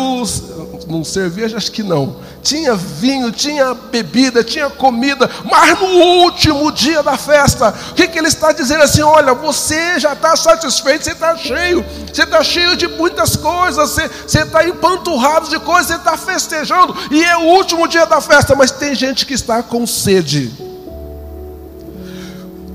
não 0.86 1.04
cerveja, 1.04 1.56
acho 1.56 1.72
que 1.72 1.82
não. 1.82 2.16
Tinha 2.42 2.74
vinho, 2.74 3.32
tinha 3.32 3.74
bebida, 3.74 4.44
tinha 4.44 4.70
comida, 4.70 5.28
mas 5.50 5.78
no 5.80 5.86
último 6.22 6.70
dia 6.70 7.02
da 7.02 7.16
festa, 7.16 7.74
o 7.90 7.94
que, 7.94 8.06
que 8.06 8.18
ele 8.18 8.28
está 8.28 8.52
dizendo 8.52 8.82
assim? 8.82 9.02
Olha, 9.02 9.34
você 9.34 9.98
já 9.98 10.12
está 10.12 10.36
satisfeito, 10.36 11.04
você 11.04 11.12
está 11.12 11.36
cheio, 11.36 11.84
você 12.12 12.22
está 12.22 12.42
cheio 12.42 12.76
de 12.76 12.86
muitas 12.86 13.36
coisas, 13.36 13.90
você, 13.90 14.08
você 14.08 14.42
está 14.42 14.66
empanturrado 14.66 15.48
de 15.48 15.58
coisas, 15.58 15.86
você 15.86 15.96
está 15.96 16.16
festejando, 16.16 16.94
e 17.10 17.22
é 17.24 17.36
o 17.36 17.48
último 17.56 17.88
dia 17.88 18.06
da 18.06 18.20
festa, 18.20 18.54
mas 18.54 18.70
tem 18.70 18.94
gente 18.94 19.26
que 19.26 19.34
está 19.34 19.62
com 19.62 19.86
sede. 19.86 20.52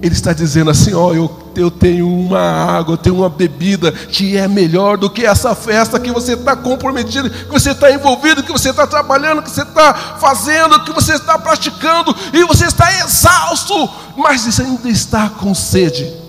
Ele 0.01 0.13
está 0.13 0.33
dizendo 0.33 0.71
assim: 0.71 0.93
ó, 0.93 1.13
eu, 1.13 1.40
eu 1.55 1.69
tenho 1.69 2.07
uma 2.07 2.39
água, 2.39 2.93
eu 2.93 2.97
tenho 2.97 3.17
uma 3.17 3.29
bebida 3.29 3.91
que 3.91 4.37
é 4.37 4.47
melhor 4.47 4.97
do 4.97 5.09
que 5.09 5.25
essa 5.25 5.53
festa 5.55 5.99
que 5.99 6.11
você 6.11 6.33
está 6.33 6.55
comprometido, 6.55 7.29
que 7.29 7.51
você 7.51 7.71
está 7.71 7.91
envolvido, 7.91 8.43
que 8.43 8.51
você 8.51 8.69
está 8.69 8.87
trabalhando, 8.87 9.41
que 9.41 9.49
você 9.49 9.63
está 9.63 9.93
fazendo, 9.93 10.83
que 10.83 10.91
você 10.91 11.13
está 11.13 11.37
praticando, 11.37 12.15
e 12.33 12.43
você 12.45 12.65
está 12.65 12.91
exausto, 13.03 13.89
mas 14.17 14.45
você 14.45 14.61
ainda 14.61 14.89
está 14.89 15.29
com 15.29 15.53
sede. 15.53 16.21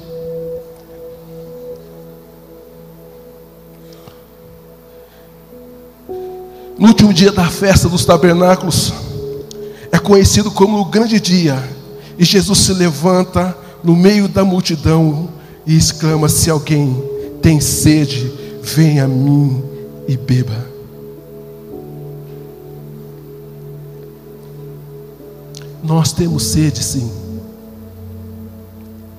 No 6.78 6.88
último 6.88 7.14
dia 7.14 7.30
da 7.30 7.44
festa 7.44 7.88
dos 7.88 8.04
tabernáculos, 8.04 8.92
é 9.92 9.98
conhecido 9.98 10.50
como 10.50 10.80
o 10.80 10.84
grande 10.84 11.20
dia, 11.20 11.62
e 12.18 12.24
Jesus 12.24 12.58
se 12.58 12.72
levanta 12.72 13.56
no 13.82 13.96
meio 13.96 14.28
da 14.28 14.44
multidão 14.44 15.28
e 15.66 15.76
exclama: 15.76 16.28
Se 16.28 16.50
alguém 16.50 17.02
tem 17.40 17.60
sede, 17.60 18.32
venha 18.62 19.04
a 19.04 19.08
mim 19.08 19.62
e 20.06 20.16
beba. 20.16 20.70
Nós 25.82 26.12
temos 26.12 26.44
sede, 26.44 26.82
sim. 26.82 27.10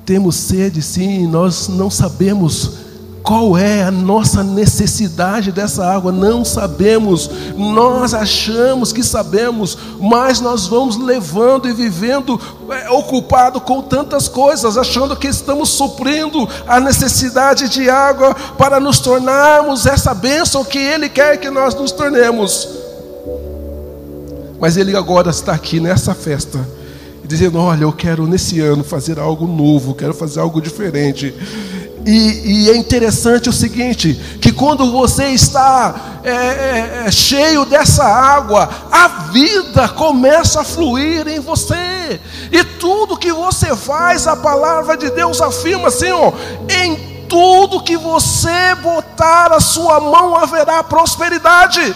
Temos 0.06 0.36
sede, 0.36 0.82
sim, 0.82 1.28
nós 1.28 1.68
não 1.68 1.90
sabemos 1.90 2.83
qual 3.24 3.58
é 3.58 3.84
a 3.84 3.90
nossa 3.90 4.44
necessidade 4.44 5.50
dessa 5.50 5.86
água? 5.86 6.12
Não 6.12 6.44
sabemos. 6.44 7.30
Nós 7.56 8.14
achamos 8.14 8.92
que 8.92 9.02
sabemos, 9.02 9.78
mas 9.98 10.42
nós 10.42 10.68
vamos 10.68 10.98
levando 10.98 11.70
e 11.70 11.74
vivendo 11.74 12.40
é, 12.70 12.90
ocupado 12.90 13.62
com 13.62 13.82
tantas 13.82 14.28
coisas, 14.28 14.78
achando 14.78 15.16
que 15.16 15.28
estamos 15.28 15.70
suprindo 15.70 16.48
a 16.68 16.82
necessidade 16.82 17.70
de 17.70 17.90
água 17.90 18.36
para 18.58 18.78
nos 18.78 19.00
tornarmos 19.00 19.86
essa 19.86 20.14
bênção 20.14 20.66
que 20.66 20.78
Ele 20.78 21.08
quer 21.08 21.38
que 21.38 21.50
nós 21.50 21.74
nos 21.74 21.94
tornemos. 21.94 22.68
Mas 24.60 24.76
Ele 24.76 24.98
agora 24.98 25.30
está 25.30 25.54
aqui 25.54 25.80
nessa 25.80 26.14
festa 26.14 26.60
dizendo: 27.26 27.58
Olha, 27.58 27.84
eu 27.84 27.94
quero 27.94 28.28
nesse 28.28 28.60
ano 28.60 28.84
fazer 28.84 29.18
algo 29.18 29.48
novo, 29.48 29.96
quero 29.96 30.14
fazer 30.14 30.42
algo 30.42 30.62
diferente. 30.62 31.34
E, 32.06 32.66
e, 32.66 32.70
é 32.70 32.76
interessante 32.76 33.50
o 33.50 33.54
seguinte: 33.54 34.14
que 34.42 34.52
quando 34.52 34.92
você 34.92 35.28
está 35.28 36.20
é, 36.24 36.32
é, 36.32 37.04
é, 37.06 37.12
cheio 37.12 37.66
dessa 37.66 38.04
água, 38.04 38.70
a 38.92 39.08
vida 39.32 39.88
começa 39.90 40.62
a 40.62 40.64
fluir 40.64 41.28
em 41.28 41.40
você, 41.40 42.20
e 42.52 42.64
tudo 42.80 43.18
que 43.18 43.32
você 43.32 43.76
faz, 43.76 44.28
a 44.28 44.36
palavra 44.36 44.98
de 44.98 45.10
Deus 45.12 45.42
afirma 45.42 45.88
assim: 45.88 46.12
ó, 46.12 46.34
em 46.70 47.14
tudo 47.30 47.82
que 47.82 47.98
você 47.98 48.76
botar 48.82 49.54
a 49.54 49.60
sua 49.60 50.00
mão 50.00 50.36
haverá 50.36 50.84
prosperidade. 50.84 51.96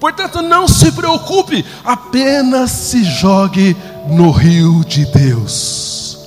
Portanto, 0.00 0.40
não 0.40 0.66
se 0.66 0.90
preocupe, 0.90 1.64
apenas 1.84 2.70
se 2.70 3.04
jogue 3.04 3.76
no 4.08 4.30
rio 4.30 4.82
de 4.82 5.04
Deus. 5.04 6.18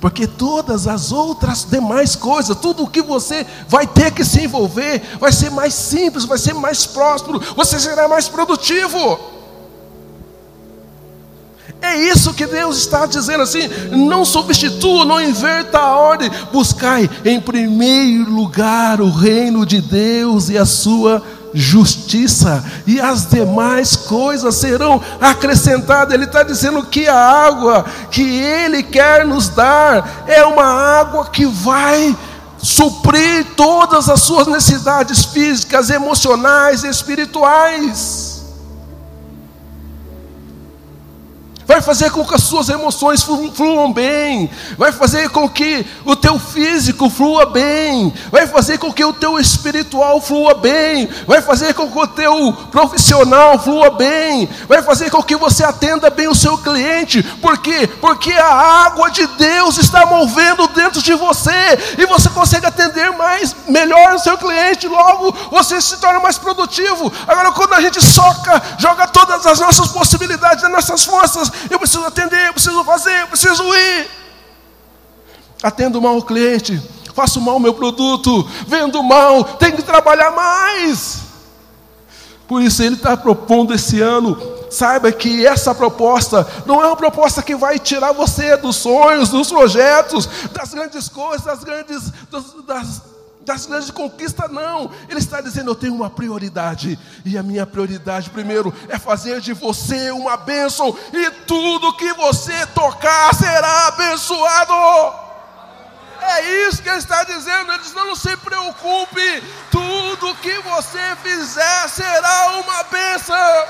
Porque 0.00 0.26
todas 0.26 0.86
as 0.86 1.12
outras 1.12 1.64
demais 1.64 2.16
coisas, 2.16 2.56
tudo 2.56 2.84
o 2.84 2.88
que 2.88 3.02
você 3.02 3.46
vai 3.68 3.86
ter 3.86 4.12
que 4.12 4.24
se 4.24 4.44
envolver, 4.44 5.02
vai 5.20 5.30
ser 5.30 5.50
mais 5.50 5.74
simples, 5.74 6.24
vai 6.24 6.38
ser 6.38 6.54
mais 6.54 6.86
próspero, 6.86 7.40
você 7.54 7.78
será 7.78 8.08
mais 8.08 8.28
produtivo. 8.28 9.18
É 11.82 11.94
isso 11.96 12.32
que 12.32 12.46
Deus 12.46 12.78
está 12.78 13.06
dizendo 13.06 13.42
assim: 13.42 13.68
não 13.90 14.24
substitua, 14.24 15.04
não 15.04 15.20
inverta 15.20 15.78
a 15.78 15.96
ordem, 15.96 16.30
buscai 16.52 17.08
em 17.24 17.40
primeiro 17.40 18.30
lugar 18.30 19.00
o 19.00 19.10
reino 19.10 19.66
de 19.66 19.80
Deus 19.80 20.48
e 20.48 20.56
a 20.56 20.64
sua 20.64 21.22
e 22.86 23.00
as 23.00 23.26
demais 23.26 23.96
coisas 23.96 24.54
serão 24.56 25.00
acrescentadas. 25.20 26.12
Ele 26.12 26.24
está 26.24 26.42
dizendo 26.42 26.84
que 26.84 27.08
a 27.08 27.18
água 27.18 27.84
que 28.10 28.22
Ele 28.22 28.82
quer 28.82 29.26
nos 29.26 29.48
dar 29.48 30.24
é 30.26 30.44
uma 30.44 30.64
água 30.64 31.26
que 31.26 31.46
vai 31.46 32.16
suprir 32.58 33.46
todas 33.56 34.08
as 34.08 34.22
suas 34.22 34.46
necessidades 34.46 35.24
físicas, 35.24 35.88
emocionais, 35.90 36.84
espirituais. 36.84 38.25
Vai 41.66 41.82
fazer 41.82 42.10
com 42.10 42.24
que 42.24 42.34
as 42.34 42.42
suas 42.42 42.68
emoções 42.68 43.22
fluam 43.22 43.92
bem, 43.92 44.48
vai 44.78 44.92
fazer 44.92 45.28
com 45.30 45.48
que 45.48 45.84
o 46.04 46.14
teu 46.14 46.38
físico 46.38 47.10
flua 47.10 47.44
bem, 47.46 48.14
vai 48.30 48.46
fazer 48.46 48.78
com 48.78 48.92
que 48.92 49.04
o 49.04 49.12
teu 49.12 49.38
espiritual 49.38 50.20
flua 50.20 50.54
bem, 50.54 51.08
vai 51.26 51.42
fazer 51.42 51.74
com 51.74 51.90
que 51.90 51.98
o 51.98 52.06
teu 52.06 52.52
profissional 52.70 53.58
flua 53.58 53.90
bem, 53.90 54.48
vai 54.68 54.80
fazer 54.82 55.10
com 55.10 55.22
que 55.22 55.34
você 55.34 55.64
atenda 55.64 56.08
bem 56.08 56.28
o 56.28 56.34
seu 56.34 56.56
cliente, 56.56 57.22
por 57.42 57.58
quê? 57.58 57.88
Porque 58.00 58.32
a 58.32 58.84
água 58.86 59.10
de 59.10 59.26
Deus 59.26 59.76
está 59.78 60.06
movendo 60.06 60.68
dentro 60.68 61.02
de 61.02 61.14
você 61.14 61.50
e 61.98 62.06
você 62.06 62.28
consegue 62.28 62.66
atender 62.66 63.10
mais, 63.12 63.56
melhor 63.66 64.14
o 64.14 64.18
seu 64.20 64.38
cliente, 64.38 64.86
logo 64.86 65.34
você 65.50 65.80
se 65.80 65.96
torna 65.96 66.20
mais 66.20 66.38
produtivo. 66.38 67.12
Agora, 67.26 67.50
quando 67.50 67.74
a 67.74 67.80
gente 67.80 68.00
soca, 68.00 68.62
joga 68.78 69.08
todas 69.08 69.44
as 69.44 69.58
nossas 69.58 69.88
possibilidades, 69.88 70.62
as 70.62 70.70
nossas 70.70 71.04
forças 71.04 71.55
eu 71.70 71.78
preciso 71.78 72.04
atender, 72.04 72.48
eu 72.48 72.52
preciso 72.52 72.84
fazer, 72.84 73.22
eu 73.22 73.28
preciso 73.28 73.62
ir. 73.74 74.08
Atendo 75.62 76.00
mal 76.00 76.18
o 76.18 76.22
cliente, 76.22 76.80
faço 77.14 77.40
mal 77.40 77.56
o 77.56 77.60
meu 77.60 77.74
produto, 77.74 78.48
vendo 78.66 79.02
mal, 79.02 79.42
tenho 79.44 79.76
que 79.76 79.82
trabalhar 79.82 80.30
mais. 80.30 81.26
Por 82.46 82.62
isso 82.62 82.82
ele 82.82 82.94
está 82.94 83.16
propondo 83.16 83.74
esse 83.74 84.00
ano. 84.00 84.38
Saiba 84.70 85.10
que 85.10 85.46
essa 85.46 85.74
proposta 85.74 86.46
não 86.66 86.82
é 86.82 86.86
uma 86.86 86.96
proposta 86.96 87.42
que 87.42 87.56
vai 87.56 87.78
tirar 87.78 88.12
você 88.12 88.56
dos 88.56 88.76
sonhos, 88.76 89.28
dos 89.28 89.48
projetos, 89.48 90.28
das 90.52 90.74
grandes 90.74 91.08
coisas, 91.08 91.44
das 91.44 91.64
grandes, 91.64 92.12
das, 92.30 93.02
das 93.46 93.64
grandes 93.64 93.90
conquistas, 93.90 94.50
não. 94.50 94.90
Ele 95.08 95.20
está 95.20 95.40
dizendo: 95.40 95.70
eu 95.70 95.74
tenho 95.74 95.94
uma 95.94 96.10
prioridade, 96.10 96.98
e 97.24 97.38
a 97.38 97.42
minha 97.42 97.64
prioridade, 97.64 98.28
primeiro, 98.28 98.74
é 98.88 98.98
fazer 98.98 99.40
de 99.40 99.54
você 99.54 100.10
uma 100.10 100.36
bênção, 100.36 100.94
e 101.12 101.30
tudo 101.46 101.96
que 101.96 102.12
você 102.14 102.66
tocar 102.74 103.32
será 103.34 103.86
abençoado. 103.86 105.24
É 106.20 106.66
isso 106.66 106.82
que 106.82 106.88
ele 106.88 106.98
está 106.98 107.22
dizendo. 107.22 107.72
Ele 107.72 107.82
diz: 107.82 107.94
não 107.94 108.16
se 108.16 108.36
preocupe, 108.38 109.42
tudo 109.70 110.34
que 110.36 110.58
você 110.58 111.16
fizer 111.22 111.88
será 111.88 112.60
uma 112.60 112.82
bênção. 112.84 113.64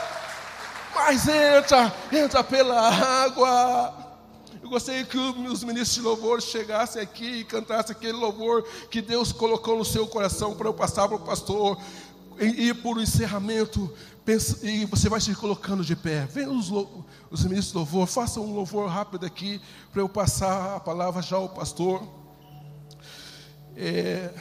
Mas 0.95 1.29
entra, 1.29 1.93
entra 2.11 2.43
pela 2.43 2.89
água. 3.24 4.06
Eu 4.67 4.71
gostaria 4.71 5.05
que 5.05 5.17
os 5.17 5.62
ministros 5.62 5.95
de 5.95 6.01
louvor 6.01 6.43
chegassem 6.43 7.01
aqui 7.01 7.25
e 7.25 7.45
cantassem 7.45 7.95
aquele 7.95 8.14
louvor 8.14 8.64
que 8.91 9.01
Deus 9.01 9.31
colocou 9.31 9.79
no 9.79 9.85
seu 9.85 10.09
coração 10.09 10.57
para 10.57 10.67
eu 10.67 10.75
passar 10.75 11.07
para 11.07 11.17
o 11.17 11.21
pastor. 11.21 11.79
E 12.41 12.71
ir 12.71 12.75
por 12.83 13.01
encerramento, 13.01 13.89
e 14.64 14.85
você 14.87 15.09
vai 15.09 15.21
se 15.21 15.33
colocando 15.37 15.85
de 15.85 15.95
pé. 15.95 16.27
Vem 16.27 16.49
os, 16.49 16.69
os 17.31 17.45
ministros 17.45 17.69
de 17.69 17.77
louvor, 17.77 18.09
façam 18.09 18.45
um 18.45 18.57
louvor 18.57 18.91
rápido 18.91 19.25
aqui 19.25 19.61
para 19.93 20.03
eu 20.03 20.09
passar 20.09 20.75
a 20.75 20.81
palavra 20.81 21.23
já 21.23 21.37
ao 21.37 21.49
pastor. 21.49 22.03
É... 23.77 24.35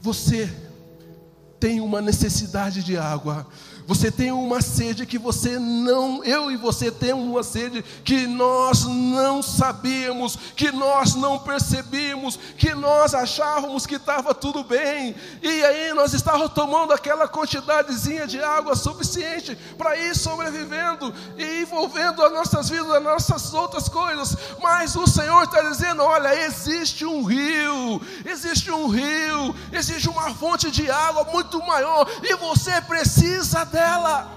você 0.00 0.52
tem 1.60 1.80
uma 1.80 2.00
necessidade 2.00 2.82
de 2.82 2.96
água, 2.96 3.46
você 3.88 4.10
tem 4.10 4.30
uma 4.30 4.60
sede 4.60 5.06
que 5.06 5.16
você 5.16 5.58
não, 5.58 6.22
eu 6.22 6.50
e 6.50 6.58
você 6.58 6.90
temos 6.90 7.24
uma 7.24 7.42
sede 7.42 7.82
que 8.04 8.26
nós 8.26 8.84
não 8.84 9.42
sabíamos, 9.42 10.36
que 10.54 10.70
nós 10.70 11.14
não 11.14 11.38
percebíamos, 11.38 12.38
que 12.58 12.74
nós 12.74 13.14
achávamos 13.14 13.86
que 13.86 13.94
estava 13.94 14.34
tudo 14.34 14.62
bem, 14.62 15.16
e 15.42 15.64
aí 15.64 15.94
nós 15.94 16.12
estávamos 16.12 16.52
tomando 16.52 16.92
aquela 16.92 17.26
quantidadezinha 17.26 18.26
de 18.26 18.38
água 18.38 18.76
suficiente 18.76 19.56
para 19.78 19.96
ir 19.96 20.14
sobrevivendo 20.14 21.14
e 21.38 21.62
envolvendo 21.62 22.22
as 22.22 22.30
nossas 22.30 22.68
vidas, 22.68 22.90
as 22.90 23.02
nossas 23.02 23.54
outras 23.54 23.88
coisas, 23.88 24.36
mas 24.62 24.96
o 24.96 25.06
Senhor 25.06 25.44
está 25.44 25.62
dizendo: 25.62 26.02
olha, 26.02 26.38
existe 26.44 27.06
um 27.06 27.22
rio, 27.22 28.02
existe 28.26 28.70
um 28.70 28.86
rio, 28.86 29.54
existe 29.72 30.10
uma 30.10 30.34
fonte 30.34 30.70
de 30.70 30.90
água 30.90 31.24
muito 31.32 31.58
maior, 31.64 32.06
e 32.22 32.36
você 32.36 32.82
precisa 32.82 33.64
dela 33.64 33.77
dela. 33.78 34.28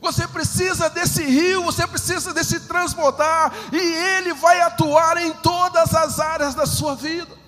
Você 0.00 0.26
precisa 0.26 0.88
desse 0.88 1.22
rio, 1.22 1.62
você 1.62 1.86
precisa 1.86 2.32
desse 2.32 2.60
transbordar, 2.60 3.52
e 3.72 3.76
Ele 3.76 4.32
vai 4.34 4.60
atuar 4.62 5.18
em 5.18 5.32
todas 5.34 5.94
as 5.94 6.18
áreas 6.18 6.54
da 6.54 6.66
sua 6.66 6.96
vida. 6.96 7.38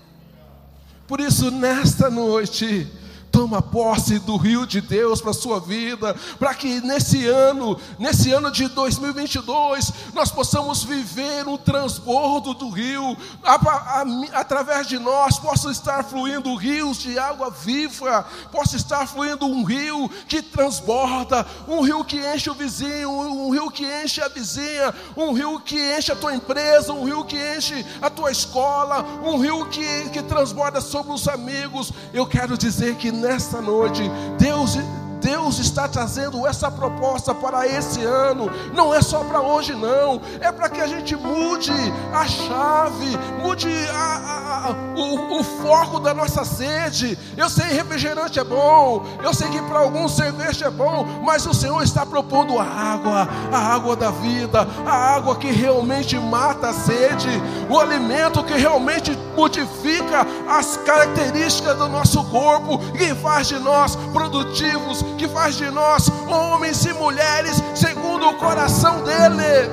Por 1.09 1.18
isso, 1.18 1.51
nesta 1.51 2.09
noite, 2.11 2.90
Toma 3.33 3.62
posse 3.62 4.18
do 4.18 4.37
rio 4.37 4.66
de 4.66 4.83
Deus 4.83 5.22
para 5.22 5.30
a 5.30 5.35
sua 5.35 5.59
vida, 5.59 6.14
para 6.39 6.55
que 6.55 6.83
nesse 6.83 7.26
ano, 7.26 7.80
nesse 7.99 8.30
ano 8.30 8.51
de 8.51 8.68
2022, 8.68 9.91
nós 10.12 10.30
possamos 10.30 10.85
viver 10.85 11.49
um 11.49 11.57
transbordo 11.57 12.53
do 12.53 12.68
rio, 12.68 13.16
a, 13.43 13.55
a, 13.55 14.03
a, 14.03 14.05
através 14.35 14.87
de 14.87 14.99
nós 14.99 15.39
possam 15.39 15.70
estar 15.70 16.05
fluindo 16.05 16.55
rios 16.57 16.99
de 16.99 17.18
água 17.18 17.51
viva, 17.51 18.26
possa 18.51 18.76
estar 18.76 19.07
fluindo 19.07 19.47
um 19.47 19.64
rio 19.64 20.11
que 20.28 20.43
transborda, 20.43 21.47
um 21.66 21.80
rio 21.80 22.05
que 22.05 22.18
enche 22.18 22.51
o 22.51 22.55
vizinho, 22.55 23.11
um 23.11 23.51
rio 23.51 23.70
que 23.70 23.87
enche 24.05 24.20
a 24.20 24.28
vizinha, 24.28 24.95
um 25.16 25.33
rio 25.33 25.59
que 25.59 25.97
enche 25.97 26.12
a 26.12 26.16
tua 26.16 26.35
empresa, 26.35 26.93
um 26.93 27.05
rio 27.05 27.24
que 27.24 27.39
enche 27.57 27.83
a 28.03 28.11
tua 28.11 28.30
escola, 28.30 29.03
um 29.24 29.39
rio 29.39 29.64
que, 29.70 30.11
que 30.11 30.22
transborda 30.22 30.83
sobre 30.83 31.14
os 31.14 31.26
amigos. 31.28 31.93
Eu 32.12 32.26
quero 32.26 32.59
dizer 32.59 32.97
que 32.97 33.22
nesta 33.23 33.62
noite, 33.62 34.03
Deus 34.37 34.77
Deus 35.23 35.59
está 35.59 35.87
trazendo 35.87 36.47
essa 36.47 36.70
proposta 36.70 37.33
para 37.33 37.66
esse 37.66 38.03
ano, 38.03 38.51
não 38.75 38.93
é 38.93 39.01
só 39.01 39.20
para 39.20 39.41
hoje, 39.41 39.73
não, 39.73 40.20
é 40.41 40.51
para 40.51 40.68
que 40.68 40.81
a 40.81 40.87
gente 40.87 41.14
mude 41.14 41.73
a 42.12 42.27
chave, 42.27 43.16
mude 43.41 43.68
a, 43.89 43.97
a, 43.97 44.66
a, 44.66 44.70
o, 44.97 45.39
o, 45.39 45.45
foco 45.45 46.01
da 46.01 46.12
nossa 46.12 46.45
sede. 46.45 47.16
Eu 47.37 47.49
sei 47.49 47.66
refrigerante 47.66 48.41
é 48.41 48.45
bom, 48.45 49.05
eu 49.23 49.33
sei 49.33 49.49
que 49.49 49.62
para 49.62 49.79
alguns 49.79 50.12
cerveja 50.16 50.66
é 50.66 50.70
bom, 50.70 51.07
mas 51.23 51.47
o 51.47 51.55
Senhor 51.55 51.83
está 51.83 52.05
propondo 52.05 52.59
a 52.59 52.64
água, 52.64 53.29
a 53.53 53.59
água 53.59 53.95
da 53.95 54.11
vida, 54.11 54.66
a 54.85 55.14
água 55.14 55.37
que 55.37 55.53
realmente 55.53 56.18
mata 56.18 56.70
a 56.70 56.75
sede, 56.75 57.29
o 57.70 57.79
alimento 57.79 58.43
que 58.43 58.55
realmente 58.55 59.16
modifica 59.37 60.27
as 60.49 60.77
características 60.79 61.77
do 61.77 61.89
nosso 61.89 62.23
corpo, 62.25 62.79
que 62.93 63.14
faz 63.14 63.47
de 63.49 63.59
nós 63.59 63.97
produtivos, 64.12 65.05
que 65.23 65.29
faz 65.29 65.55
de 65.55 65.70
nós 65.70 66.11
homens 66.27 66.85
e 66.85 66.93
mulheres 66.95 67.62
segundo 67.77 68.29
o 68.29 68.35
coração 68.35 69.05
dele. 69.05 69.70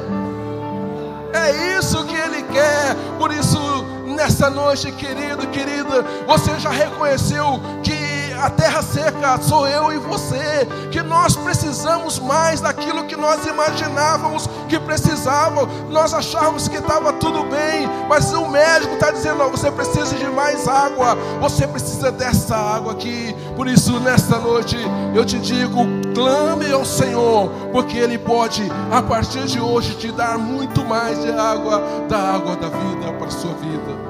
É 1.34 1.76
isso 1.80 2.06
que 2.06 2.16
ele 2.16 2.44
quer. 2.44 2.96
Por 3.18 3.32
isso, 3.32 3.58
nessa 4.06 4.48
noite, 4.52 4.92
querido, 4.92 5.48
querida, 5.48 6.06
você 6.28 6.60
já 6.60 6.70
reconheceu 6.70 7.60
a 8.40 8.50
terra 8.50 8.82
seca 8.82 9.38
sou 9.42 9.68
eu 9.68 9.92
e 9.92 9.98
você, 9.98 10.68
que 10.92 11.02
nós 11.02 11.36
precisamos 11.36 12.20
mais 12.20 12.62
daquilo 12.62 13.04
que 13.04 13.16
nós 13.16 13.46
imaginávamos 13.46 14.48
que 14.70 14.80
precisavam. 14.80 15.68
Nós 15.90 16.14
achávamos 16.14 16.68
que 16.68 16.78
estava 16.78 17.12
tudo 17.14 17.44
bem, 17.44 17.88
mas 18.08 18.34
o 18.34 18.48
médico 18.48 18.94
está 18.94 19.12
dizendo: 19.12 19.40
não, 19.40 19.50
você 19.50 19.70
precisa 19.70 20.16
de 20.16 20.26
mais 20.26 20.68
água, 20.68 21.16
você 21.42 21.68
precisa 21.68 22.12
dessa 22.12 22.56
água 22.56 22.94
aqui. 22.94 23.36
Por 23.56 23.68
isso, 23.68 24.00
nesta 24.00 24.38
noite, 24.40 24.78
eu 25.14 25.26
te 25.26 25.38
digo: 25.40 25.86
clame 26.16 26.72
ao 26.72 26.86
Senhor, 26.86 27.50
porque 27.72 27.98
Ele 27.98 28.18
pode, 28.18 28.64
a 28.92 29.02
partir 29.02 29.46
de 29.46 29.60
hoje, 29.60 29.96
te 29.96 30.12
dar 30.12 30.38
muito 30.38 30.86
mais 30.86 31.22
de 31.22 31.32
água, 31.32 31.84
da 32.08 32.18
água 32.18 32.56
da 32.56 32.70
vida 32.70 33.12
para 33.18 33.28
a 33.28 33.32
sua 33.32 33.54
vida. 33.56 34.09